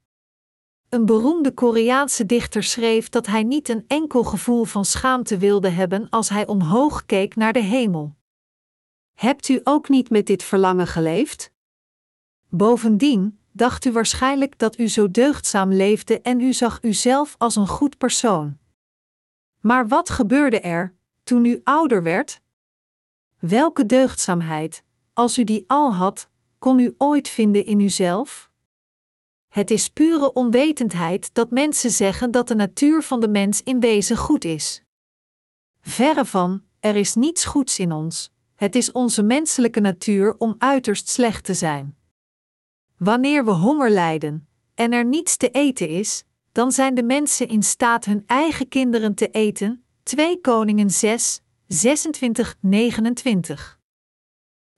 [0.89, 6.09] Een beroemde Koreaanse dichter schreef dat hij niet een enkel gevoel van schaamte wilde hebben
[6.09, 8.17] als hij omhoog keek naar de hemel.
[9.15, 11.53] Hebt u ook niet met dit verlangen geleefd?
[12.49, 17.69] Bovendien dacht u waarschijnlijk dat u zo deugdzaam leefde en u zag uzelf als een
[17.69, 18.59] goed persoon.
[19.61, 22.41] Maar wat gebeurde er toen u ouder werd?
[23.39, 24.83] Welke deugdzaamheid,
[25.13, 26.29] als u die al had,
[26.59, 28.48] kon u ooit vinden in uzelf?
[29.59, 34.17] Het is pure onwetendheid dat mensen zeggen dat de natuur van de mens in wezen
[34.17, 34.83] goed is.
[35.81, 41.09] Verre van, er is niets goeds in ons, het is onze menselijke natuur om uiterst
[41.09, 41.97] slecht te zijn.
[42.97, 47.63] Wanneer we honger lijden en er niets te eten is, dan zijn de mensen in
[47.63, 49.85] staat hun eigen kinderen te eten.
[50.03, 53.79] 2 Koningen 6, 26, 29.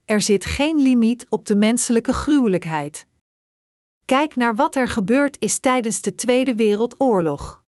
[0.05, 3.09] Er zit geen limiet op de menselijke gruwelijkheid.
[4.05, 7.63] Kijk naar wat er gebeurd is tijdens de Tweede Wereldoorlog.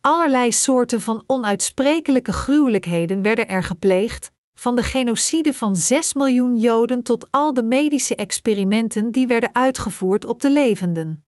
[0.00, 7.02] Allerlei soorten van onuitsprekelijke gruwelijkheden werden er gepleegd, van de genocide van 6 miljoen Joden
[7.02, 11.24] tot al de medische experimenten die werden uitgevoerd op de levenden.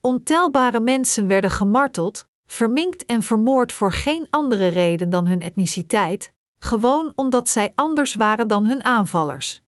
[0.00, 7.12] Ontelbare mensen werden gemarteld, verminkt en vermoord voor geen andere reden dan hun etniciteit, gewoon
[7.14, 9.62] omdat zij anders waren dan hun aanvallers.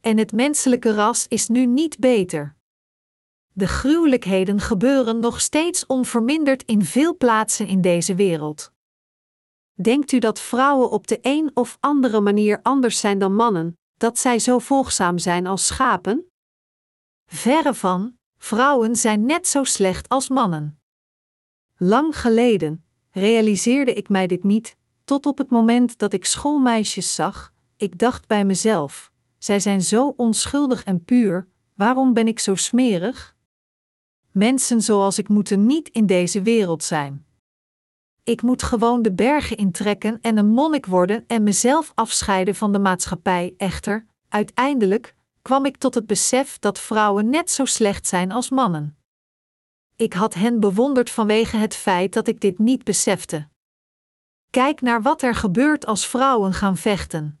[0.00, 2.56] En het menselijke ras is nu niet beter.
[3.52, 8.72] De gruwelijkheden gebeuren nog steeds onverminderd in veel plaatsen in deze wereld.
[9.74, 14.18] Denkt u dat vrouwen op de een of andere manier anders zijn dan mannen, dat
[14.18, 16.30] zij zo volgzaam zijn als schapen?
[17.26, 20.80] Verre van, vrouwen zijn net zo slecht als mannen.
[21.76, 27.52] Lang geleden realiseerde ik mij dit niet, tot op het moment dat ik schoolmeisjes zag.
[27.76, 33.36] Ik dacht bij mezelf: zij zijn zo onschuldig en puur, waarom ben ik zo smerig?
[34.30, 37.26] Mensen zoals ik moeten niet in deze wereld zijn.
[38.22, 42.78] Ik moet gewoon de bergen intrekken en een monnik worden en mezelf afscheiden van de
[42.78, 43.54] maatschappij.
[43.56, 48.96] Echter, uiteindelijk kwam ik tot het besef dat vrouwen net zo slecht zijn als mannen.
[49.96, 53.48] Ik had hen bewonderd vanwege het feit dat ik dit niet besefte.
[54.50, 57.37] Kijk naar wat er gebeurt als vrouwen gaan vechten.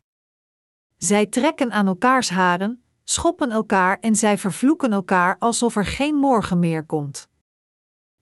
[0.98, 6.58] Zij trekken aan elkaars haren, schoppen elkaar en zij vervloeken elkaar alsof er geen morgen
[6.58, 7.28] meer komt.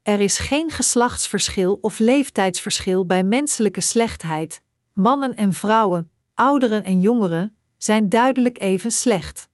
[0.03, 4.63] Er is geen geslachtsverschil of leeftijdsverschil bij menselijke slechtheid.
[4.93, 9.49] Mannen en vrouwen, ouderen en jongeren, zijn duidelijk even slecht.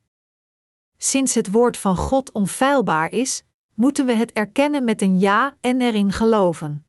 [0.97, 3.43] Sinds het woord van God onfeilbaar is,
[3.75, 6.87] moeten we het erkennen met een ja en erin geloven.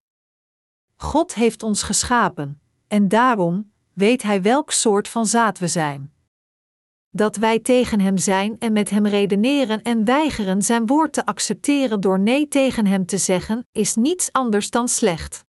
[0.96, 6.14] God heeft ons geschapen, en daarom weet Hij welk soort van zaad we zijn.
[7.16, 12.02] Dat wij tegen Hem zijn en met Hem redeneren en weigeren Zijn woord te accepteren
[12.02, 15.46] door nee tegen Hem te zeggen, is niets anders dan slecht.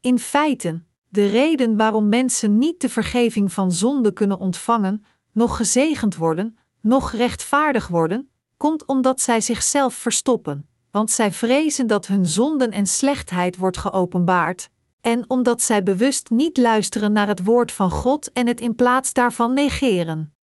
[0.00, 6.16] In feite, de reden waarom mensen niet de vergeving van zonde kunnen ontvangen, nog gezegend
[6.16, 12.70] worden, nog rechtvaardig worden, komt omdat zij zichzelf verstoppen, want zij vrezen dat hun zonden
[12.70, 18.32] en slechtheid wordt geopenbaard, en omdat zij bewust niet luisteren naar het woord van God
[18.32, 20.34] en het in plaats daarvan negeren.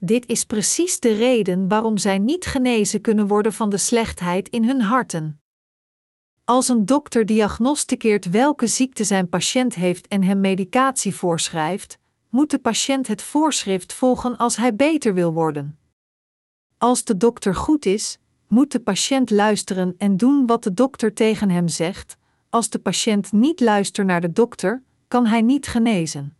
[0.00, 4.64] Dit is precies de reden waarom zij niet genezen kunnen worden van de slechtheid in
[4.64, 5.40] hun harten.
[6.44, 12.58] Als een dokter diagnosticeert welke ziekte zijn patiënt heeft en hem medicatie voorschrijft, moet de
[12.58, 15.78] patiënt het voorschrift volgen als hij beter wil worden.
[16.76, 18.18] Als de dokter goed is,
[18.48, 22.16] moet de patiënt luisteren en doen wat de dokter tegen hem zegt.
[22.50, 26.36] Als de patiënt niet luistert naar de dokter, kan hij niet genezen.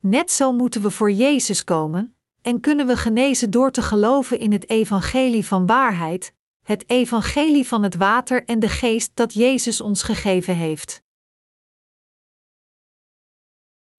[0.00, 2.13] Net zo moeten we voor Jezus komen
[2.44, 7.82] en kunnen we genezen door te geloven in het evangelie van waarheid, het evangelie van
[7.82, 11.02] het water en de geest dat Jezus ons gegeven heeft.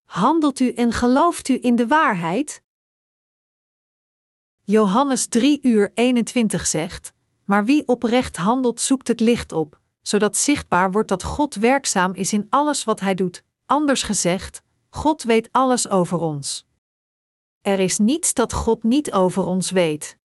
[0.03, 2.63] Handelt u en gelooft u in de waarheid?
[4.61, 10.91] Johannes 3 uur 21 zegt: Maar wie oprecht handelt, zoekt het licht op, zodat zichtbaar
[10.91, 13.43] wordt dat God werkzaam is in alles wat hij doet.
[13.65, 16.65] Anders gezegd, God weet alles over ons.
[17.65, 20.17] Er is niets dat God niet over ons weet.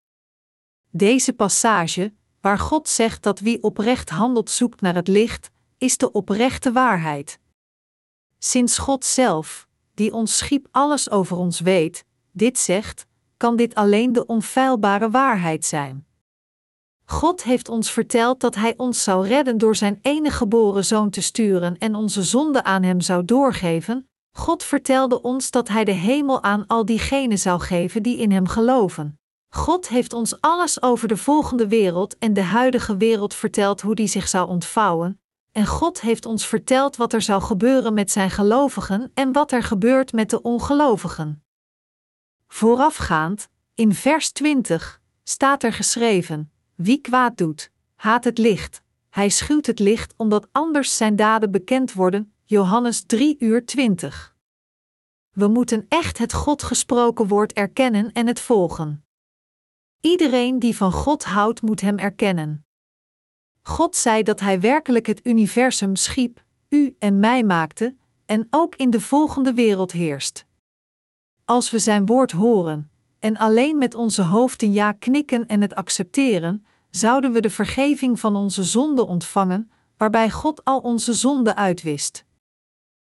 [0.89, 6.11] Deze passage, waar God zegt dat wie oprecht handelt zoekt naar het licht, is de
[6.11, 7.39] oprechte waarheid.
[8.37, 13.05] Sinds God zelf, die ons schiep alles over ons weet, dit zegt,
[13.37, 16.05] kan dit alleen de onfeilbare waarheid zijn.
[17.05, 21.21] God heeft ons verteld dat Hij ons zou redden door Zijn enige geboren zoon te
[21.21, 24.10] sturen en onze zonde aan Hem zou doorgeven.
[24.31, 28.47] God vertelde ons dat Hij de hemel aan al diegenen zou geven die in Hem
[28.47, 29.19] geloven.
[29.49, 34.07] God heeft ons alles over de volgende wereld en de huidige wereld verteld hoe die
[34.07, 35.21] zich zou ontvouwen,
[35.51, 39.63] en God heeft ons verteld wat er zou gebeuren met zijn gelovigen en wat er
[39.63, 41.43] gebeurt met de ongelovigen.
[42.47, 48.81] Voorafgaand, in vers 20, staat er geschreven: Wie kwaad doet, haat het licht.
[49.09, 52.33] Hij schuwt het licht omdat anders zijn daden bekend worden.
[52.51, 54.35] Johannes 3 uur 20.
[55.31, 59.05] We moeten echt het God gesproken woord erkennen en het volgen.
[60.01, 62.65] Iedereen die van God houdt, moet Hem erkennen.
[63.61, 67.95] God zei dat Hij werkelijk het universum schiep, u en mij maakte,
[68.25, 70.45] en ook in de volgende wereld heerst.
[71.45, 76.65] Als we Zijn woord horen, en alleen met onze hoofden ja knikken en het accepteren,
[76.89, 82.25] zouden we de vergeving van onze zonden ontvangen, waarbij God al onze zonden uitwist.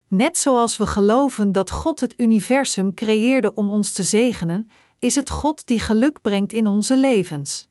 [0.09, 5.31] Net zoals we geloven dat God het universum creëerde om ons te zegenen, is het
[5.31, 7.69] God die geluk brengt in onze levens.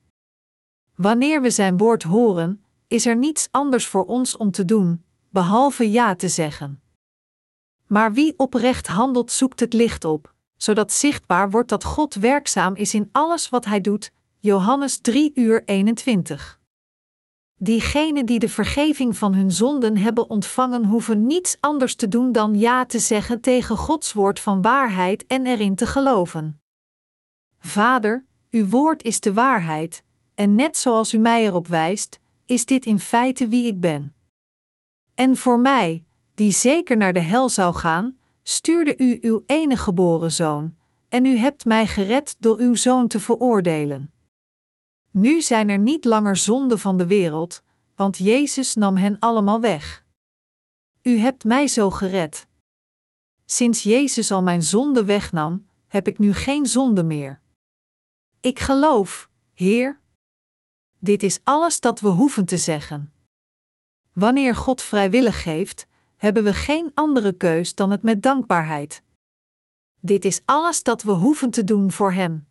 [0.95, 5.91] Wanneer we Zijn woord horen, is er niets anders voor ons om te doen, behalve
[5.91, 6.81] ja te zeggen.
[7.87, 12.93] Maar wie oprecht handelt, zoekt het licht op, zodat zichtbaar wordt dat God werkzaam is
[12.93, 14.11] in alles wat Hij doet.
[14.39, 16.59] Johannes 3 uur 21.
[17.57, 22.59] Diegenen die de vergeving van hun zonden hebben ontvangen, hoeven niets anders te doen dan
[22.59, 26.61] ja te zeggen tegen Gods woord van waarheid en erin te geloven.
[27.59, 30.03] Vader, uw woord is de waarheid,
[30.35, 34.15] en net zoals u mij erop wijst, is dit in feite wie ik ben.
[35.13, 36.03] En voor mij,
[36.33, 40.75] die zeker naar de hel zou gaan, stuurde u uw enige geboren zoon,
[41.09, 44.13] en u hebt mij gered door uw zoon te veroordelen.
[45.17, 47.63] Nu zijn er niet langer zonden van de wereld,
[47.95, 50.05] want Jezus nam hen allemaal weg.
[51.01, 52.47] U hebt mij zo gered.
[53.45, 57.41] Sinds Jezus al mijn zonde wegnam, heb ik nu geen zonde meer.
[58.39, 59.99] Ik geloof, Heer.
[60.99, 63.13] Dit is alles dat we hoeven te zeggen.
[64.13, 69.03] Wanneer God vrijwillig geeft, hebben we geen andere keus dan het met dankbaarheid.
[69.99, 72.47] Dit is alles dat we hoeven te doen voor Hem.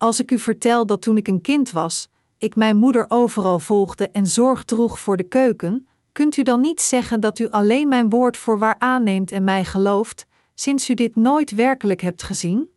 [0.00, 2.08] Als ik u vertel dat toen ik een kind was,
[2.38, 6.80] ik mijn moeder overal volgde en zorg droeg voor de keuken, kunt u dan niet
[6.80, 11.16] zeggen dat u alleen mijn woord voor waar aanneemt en mij gelooft, sinds u dit
[11.16, 12.68] nooit werkelijk hebt gezien?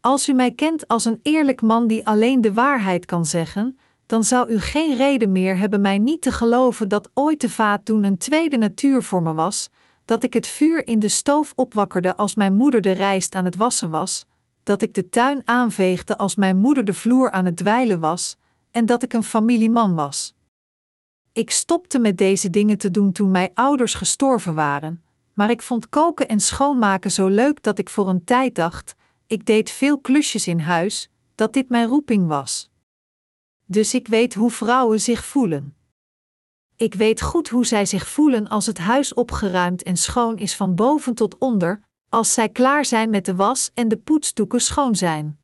[0.00, 4.24] Als u mij kent als een eerlijk man die alleen de waarheid kan zeggen, dan
[4.24, 8.04] zou u geen reden meer hebben mij niet te geloven dat ooit de vaat toen
[8.04, 9.68] een tweede natuur voor me was,
[10.04, 13.56] dat ik het vuur in de stoof opwakkerde als mijn moeder de rijst aan het
[13.56, 14.26] wassen was,
[14.62, 18.36] dat ik de tuin aanveegde als mijn moeder de vloer aan het dweilen was,
[18.70, 20.34] en dat ik een familieman was.
[21.32, 25.02] Ik stopte met deze dingen te doen toen mijn ouders gestorven waren,
[25.34, 28.94] maar ik vond koken en schoonmaken zo leuk dat ik voor een tijd dacht:
[29.26, 32.70] ik deed veel klusjes in huis, dat dit mijn roeping was.
[33.66, 35.74] Dus ik weet hoe vrouwen zich voelen.
[36.76, 40.74] Ik weet goed hoe zij zich voelen als het huis opgeruimd en schoon is van
[40.74, 41.80] boven tot onder,
[42.10, 45.38] als zij klaar zijn met de was en de poetsdoeken schoon zijn.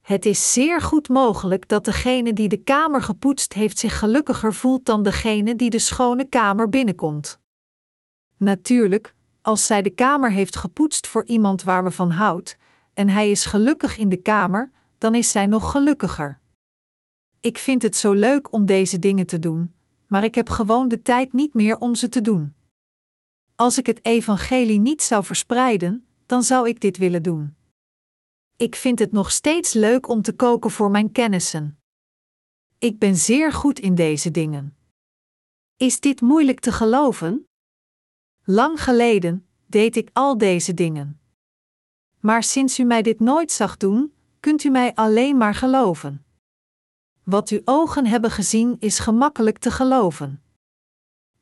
[0.00, 4.84] Het is zeer goed mogelijk dat degene die de kamer gepoetst heeft zich gelukkiger voelt
[4.84, 7.40] dan degene die de schone kamer binnenkomt.
[8.36, 12.56] Natuurlijk, als zij de kamer heeft gepoetst voor iemand waar we van houdt,
[12.94, 16.40] en hij is gelukkig in de kamer, dan is zij nog gelukkiger.
[17.40, 19.74] Ik vind het zo leuk om deze dingen te doen,
[20.06, 22.56] maar ik heb gewoon de tijd niet meer om ze te doen.
[23.60, 27.56] Als ik het evangelie niet zou verspreiden, dan zou ik dit willen doen.
[28.56, 31.78] Ik vind het nog steeds leuk om te koken voor mijn kennissen.
[32.78, 34.76] Ik ben zeer goed in deze dingen.
[35.76, 37.48] Is dit moeilijk te geloven?
[38.44, 41.20] Lang geleden deed ik al deze dingen.
[42.20, 46.24] Maar sinds u mij dit nooit zag doen, kunt u mij alleen maar geloven.
[47.22, 50.42] Wat uw ogen hebben gezien is gemakkelijk te geloven.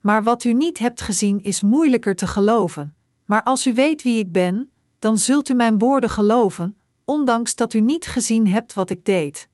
[0.07, 2.97] Maar wat u niet hebt gezien is moeilijker te geloven.
[3.25, 7.75] Maar als u weet wie ik ben, dan zult u mijn woorden geloven, ondanks dat
[7.75, 9.49] u niet gezien hebt wat ik deed.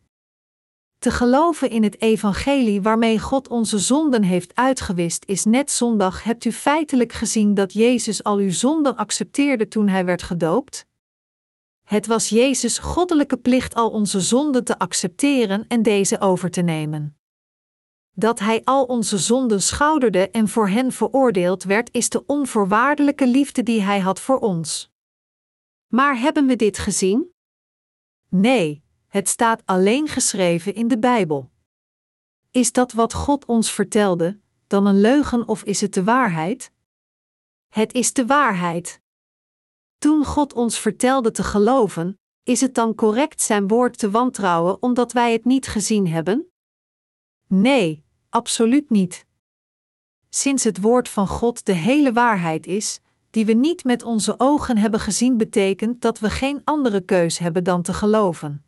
[0.98, 6.44] Te geloven in het evangelie waarmee God onze zonden heeft uitgewist is net zondag hebt
[6.44, 10.86] u feitelijk gezien dat Jezus al uw zonden accepteerde toen hij werd gedoopt?
[11.82, 17.16] Het was Jezus' goddelijke plicht al onze zonden te accepteren en deze over te nemen.
[18.12, 23.62] Dat Hij al onze zonden schouderde en voor hen veroordeeld werd, is de onvoorwaardelijke liefde
[23.62, 24.90] die Hij had voor ons.
[25.86, 27.32] Maar hebben we dit gezien?
[28.28, 31.50] Nee, het staat alleen geschreven in de Bijbel.
[32.50, 36.72] Is dat wat God ons vertelde, dan een leugen of is het de waarheid?
[37.68, 39.00] Het is de waarheid.
[39.98, 45.12] Toen God ons vertelde te geloven, is het dan correct zijn woord te wantrouwen omdat
[45.12, 46.51] wij het niet gezien hebben?
[47.54, 49.26] Nee, absoluut niet.
[50.28, 53.00] Sinds het woord van God de hele waarheid is,
[53.30, 57.64] die we niet met onze ogen hebben gezien, betekent dat we geen andere keus hebben
[57.64, 58.64] dan te geloven.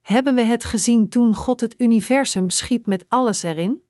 [0.00, 3.82] Hebben we het gezien toen God het universum schiep met alles erin?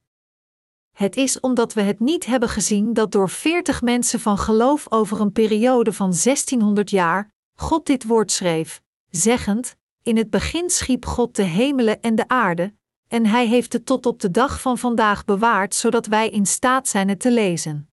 [0.92, 5.20] Het is omdat we het niet hebben gezien dat door veertig mensen van geloof over
[5.20, 11.36] een periode van 1600 jaar God dit woord schreef, zeggend: In het begin schiep God
[11.36, 12.78] de hemelen en de aarde,
[13.10, 16.88] en Hij heeft het tot op de dag van vandaag bewaard, zodat wij in staat
[16.88, 17.90] zijn het te lezen.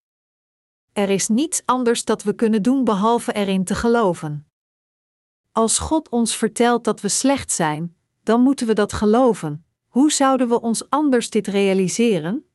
[0.93, 4.47] Er is niets anders dat we kunnen doen behalve erin te geloven.
[5.51, 9.65] Als God ons vertelt dat we slecht zijn, dan moeten we dat geloven.
[9.87, 12.45] Hoe zouden we ons anders dit realiseren?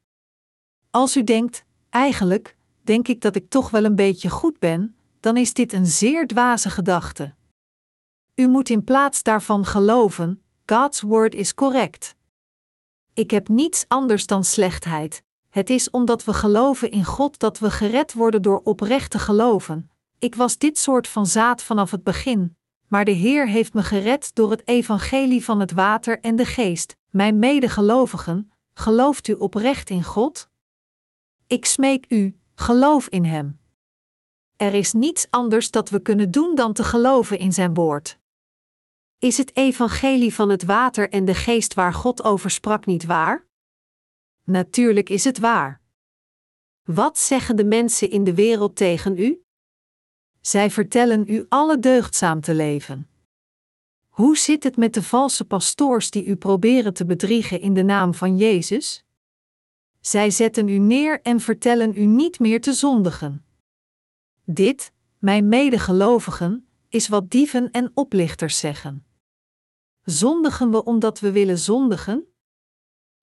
[0.91, 5.37] Als u denkt, eigenlijk, denk ik dat ik toch wel een beetje goed ben, dan
[5.37, 7.35] is dit een zeer dwaze gedachte.
[8.35, 12.15] U moet in plaats daarvan geloven: God's word is correct.
[13.15, 15.23] Ik heb niets anders dan slechtheid.
[15.49, 19.91] Het is omdat we geloven in God dat we gered worden door oprecht te geloven.
[20.19, 22.57] Ik was dit soort van zaad vanaf het begin,
[22.89, 26.97] maar de Heer heeft me gered door het evangelie van het water en de geest.
[27.11, 30.49] Mijn medegelovigen, gelooft u oprecht in God?
[31.47, 33.61] Ik smeek u, geloof in Hem.
[34.57, 38.19] Er is niets anders dat we kunnen doen dan te geloven in Zijn woord.
[39.23, 43.47] Is het evangelie van het water en de geest waar God over sprak niet waar?
[44.45, 45.81] Natuurlijk is het waar.
[46.83, 49.43] Wat zeggen de mensen in de wereld tegen u?
[50.41, 53.09] Zij vertellen u alle deugdzaam te leven.
[54.09, 58.15] Hoe zit het met de valse pastoors die u proberen te bedriegen in de naam
[58.15, 59.05] van Jezus?
[60.01, 63.45] Zij zetten u neer en vertellen u niet meer te zondigen.
[64.45, 69.07] Dit, mijn medegelovigen, is wat dieven en oplichters zeggen.
[70.05, 72.27] Zondigen we omdat we willen zondigen?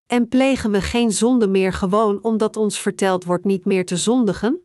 [0.06, 4.62] En plegen we geen zonde meer gewoon omdat ons verteld wordt niet meer te zondigen?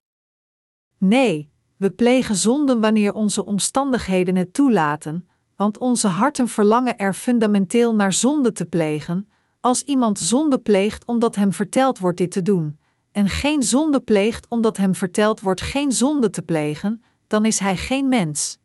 [0.98, 7.94] Nee, we plegen zonden wanneer onze omstandigheden het toelaten, want onze harten verlangen er fundamenteel
[7.94, 9.28] naar zonde te plegen.
[9.60, 12.78] Als iemand zonde pleegt omdat hem verteld wordt dit te doen,
[13.12, 17.76] en geen zonde pleegt omdat hem verteld wordt geen zonde te plegen, dan is hij
[17.76, 18.58] geen mens.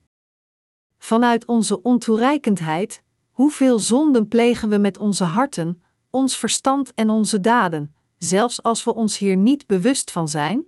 [0.97, 3.03] Vanuit onze ontoereikendheid,
[3.40, 8.94] hoeveel zonden plegen we met onze harten, ons verstand en onze daden, zelfs als we
[8.94, 10.66] ons hier niet bewust van zijn?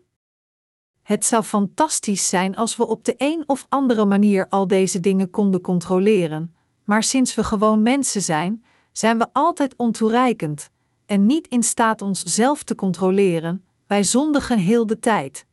[1.02, 5.30] Het zou fantastisch zijn als we op de een of andere manier al deze dingen
[5.30, 10.70] konden controleren, maar sinds we gewoon mensen zijn, zijn we altijd ontoereikend
[11.06, 15.46] en niet in staat ons zelf te controleren, wij zondigen heel de tijd.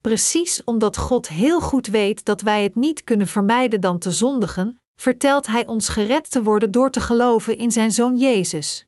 [0.00, 4.80] Precies omdat God heel goed weet dat wij het niet kunnen vermijden dan te zondigen,
[4.96, 8.86] vertelt Hij ons gered te worden door te geloven in Zijn Zoon Jezus.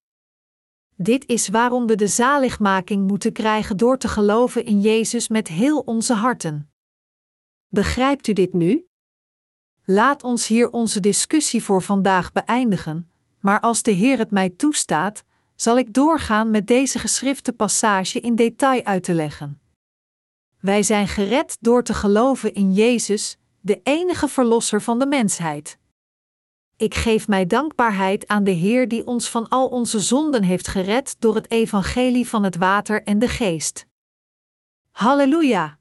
[0.94, 5.78] Dit is waarom we de zaligmaking moeten krijgen door te geloven in Jezus met heel
[5.78, 6.70] onze harten.
[7.68, 8.86] Begrijpt u dit nu?
[9.84, 13.10] Laat ons hier onze discussie voor vandaag beëindigen,
[13.40, 15.24] maar als de Heer het mij toestaat,
[15.54, 19.60] zal ik doorgaan met deze geschrifte passage in detail uit te leggen.
[20.60, 25.78] Wij zijn gered door te geloven in Jezus, de enige Verlosser van de mensheid.
[26.78, 31.16] Ik geef mij dankbaarheid aan de Heer die ons van al onze zonden heeft gered
[31.18, 33.86] door het evangelie van het water en de geest.
[34.90, 35.77] Halleluja!